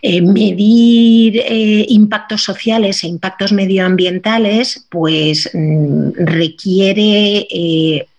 Eh, 0.03 0.21
medir 0.21 1.39
eh, 1.39 1.87
impactos 1.89 2.43
sociales 2.43 3.05
e 3.05 3.07
impactos 3.07 3.53
medioambientales, 3.53 4.87
pues 4.91 5.51
mm, 5.53 6.11
requiere 6.17 7.47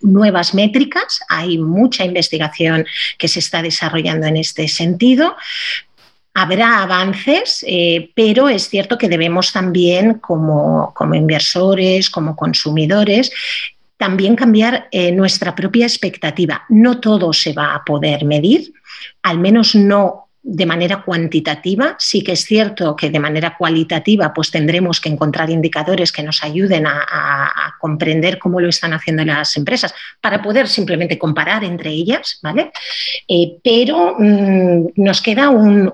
nuevas 0.02 0.54
métricas. 0.54 1.20
Hay 1.30 1.58
mucha 1.58 2.06
investigación 2.06 2.86
que 3.18 3.28
se 3.28 3.40
está 3.40 3.62
desarrollando 3.62 4.28
en 4.28 4.38
este 4.38 4.68
sentido, 4.68 5.36
Habrá 6.38 6.84
avances, 6.84 7.64
eh, 7.66 8.12
pero 8.14 8.50
es 8.50 8.68
cierto 8.68 8.98
que 8.98 9.08
debemos 9.08 9.54
también, 9.54 10.16
como, 10.16 10.94
inversores, 11.14 12.10
como 12.10 12.36
consumidores, 12.36 13.32
también 13.96 14.36
cambiar 14.36 14.90
eh, 14.92 15.14
nuestra 15.14 15.56
propia 15.56 15.86
expectativa. 15.86 16.64
No 16.68 17.00
todo 17.00 17.32
se 17.32 17.54
va 17.54 17.74
a 17.74 17.86
poder 17.86 18.26
medir, 18.26 18.74
al 19.24 19.40
menos 19.40 19.76
no 19.76 20.25
de 20.48 20.68
manera 20.68 21.02
cuantitativa. 21.02 21.96
Sí 21.98 22.24
que 22.24 22.34
es 22.34 22.46
cierto 22.46 22.96
que 22.96 23.10
de 23.10 23.20
manera 23.20 23.56
cualitativa 23.58 24.32
pues 24.32 24.52
tendremos 24.52 25.02
que 25.02 25.10
encontrar 25.10 25.50
indicadores 25.50 26.12
que 26.12 26.22
nos 26.22 26.44
ayuden 26.44 26.86
a, 26.86 27.74
comprender 27.80 28.40
cómo 28.40 28.60
lo 28.60 28.68
están 28.68 28.94
haciendo 28.94 29.24
las 29.26 29.58
empresas 29.58 29.94
para 30.20 30.42
poder 30.42 30.68
simplemente 30.68 31.20
comparar 31.20 31.64
entre 31.64 31.92
ellas, 31.92 32.40
¿vale? 32.42 32.72
Eh, 33.28 33.58
pero 33.64 34.16
mm, 34.18 34.88
nos 34.96 35.22
queda 35.22 35.50
un, 35.50 35.94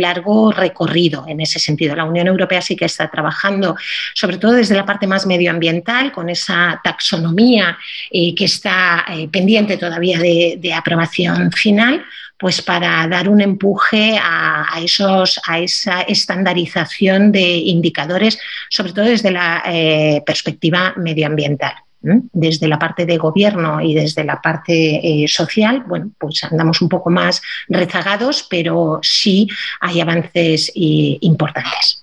largo 0.00 0.52
recorrido 0.52 1.24
en 1.28 1.40
ese 1.40 1.58
sentido. 1.58 1.96
La 1.96 2.04
Unión 2.04 2.26
Europea 2.26 2.60
sí 2.60 2.76
que 2.76 2.84
está 2.84 3.10
trabajando, 3.10 3.76
sobre 4.14 4.38
todo 4.38 4.52
desde 4.52 4.76
la 4.76 4.86
parte 4.86 5.06
más 5.06 5.26
medioambiental, 5.26 6.12
con 6.12 6.28
esa 6.28 6.80
taxonomía 6.82 7.76
eh, 8.10 8.34
que 8.34 8.44
está 8.44 9.04
eh, 9.08 9.28
pendiente 9.28 9.76
todavía 9.76 10.18
de 10.18 10.74
aprobación 10.74 11.50
final 11.52 12.04
pues 12.42 12.60
para 12.60 13.06
dar 13.06 13.28
un 13.28 13.40
empuje 13.40 14.18
a, 14.20 14.80
esos, 14.82 15.40
a 15.46 15.60
esa 15.60 16.00
estandarización 16.02 17.30
de 17.30 17.40
indicadores, 17.40 18.36
sobre 18.68 18.92
todo 18.92 19.04
desde 19.04 19.30
la 19.30 19.62
eh, 19.64 20.24
perspectiva 20.26 20.92
medioambiental. 20.96 21.74
Desde 22.00 22.66
la 22.66 22.80
parte 22.80 23.06
de 23.06 23.16
gobierno 23.16 23.80
y 23.80 23.94
desde 23.94 24.24
la 24.24 24.42
parte 24.42 25.22
eh, 25.22 25.28
social, 25.28 25.84
bueno, 25.86 26.10
pues 26.18 26.42
andamos 26.42 26.82
un 26.82 26.88
poco 26.88 27.10
más 27.10 27.40
rezagados, 27.68 28.44
pero 28.50 28.98
sí 29.02 29.46
hay 29.80 30.00
avances 30.00 30.72
eh, 30.74 31.18
importantes. 31.20 32.01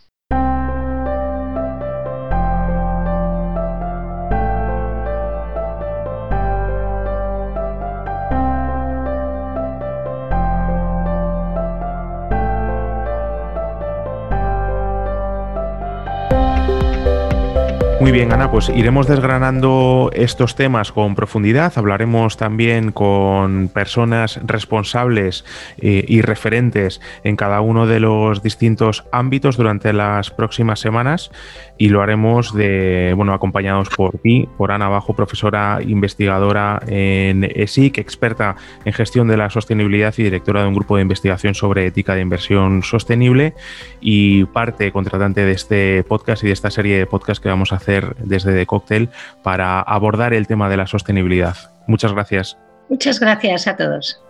Muy 18.09 18.17
bien, 18.17 18.33
Ana, 18.33 18.49
pues 18.49 18.69
iremos 18.69 19.05
desgranando 19.05 20.09
estos 20.15 20.55
temas 20.55 20.91
con 20.91 21.13
profundidad. 21.13 21.73
Hablaremos 21.75 22.37
también 22.37 22.91
con 22.91 23.69
personas 23.71 24.39
responsables 24.43 25.45
eh, 25.77 26.05
y 26.07 26.21
referentes 26.21 27.01
en 27.23 27.35
cada 27.35 27.61
uno 27.61 27.85
de 27.85 27.99
los 27.99 28.41
distintos 28.41 29.05
ámbitos 29.11 29.57
durante 29.57 29.93
las 29.93 30.31
próximas 30.31 30.79
semanas 30.79 31.29
y 31.77 31.89
lo 31.89 32.01
haremos 32.01 32.51
de, 32.55 33.13
bueno, 33.15 33.31
acompañados 33.31 33.89
por 33.89 34.17
ti, 34.17 34.49
por 34.57 34.71
Ana 34.71 34.89
Bajo, 34.89 35.15
profesora 35.15 35.77
investigadora 35.85 36.81
en 36.87 37.43
ESIC, 37.43 37.99
experta 37.99 38.55
en 38.85 38.93
gestión 38.93 39.27
de 39.27 39.37
la 39.37 39.51
sostenibilidad 39.51 40.15
y 40.17 40.23
directora 40.23 40.63
de 40.63 40.67
un 40.67 40.73
grupo 40.73 40.95
de 40.95 41.03
investigación 41.03 41.53
sobre 41.53 41.85
ética 41.85 42.15
de 42.15 42.21
inversión 42.21 42.81
sostenible 42.81 43.53
y 44.01 44.45
parte 44.45 44.91
contratante 44.91 45.45
de 45.45 45.51
este 45.51 46.03
podcast 46.03 46.43
y 46.43 46.47
de 46.47 46.53
esta 46.53 46.71
serie 46.71 46.97
de 46.97 47.05
podcasts 47.05 47.39
que 47.39 47.49
vamos 47.49 47.71
a 47.71 47.75
desde 48.19 48.53
The 48.53 48.65
Cocktail 48.65 49.09
para 49.43 49.81
abordar 49.81 50.33
el 50.33 50.47
tema 50.47 50.69
de 50.69 50.77
la 50.77 50.87
sostenibilidad. 50.87 51.55
Muchas 51.87 52.13
gracias. 52.13 52.57
Muchas 52.89 53.19
gracias 53.19 53.67
a 53.67 53.75
todos. 53.75 54.21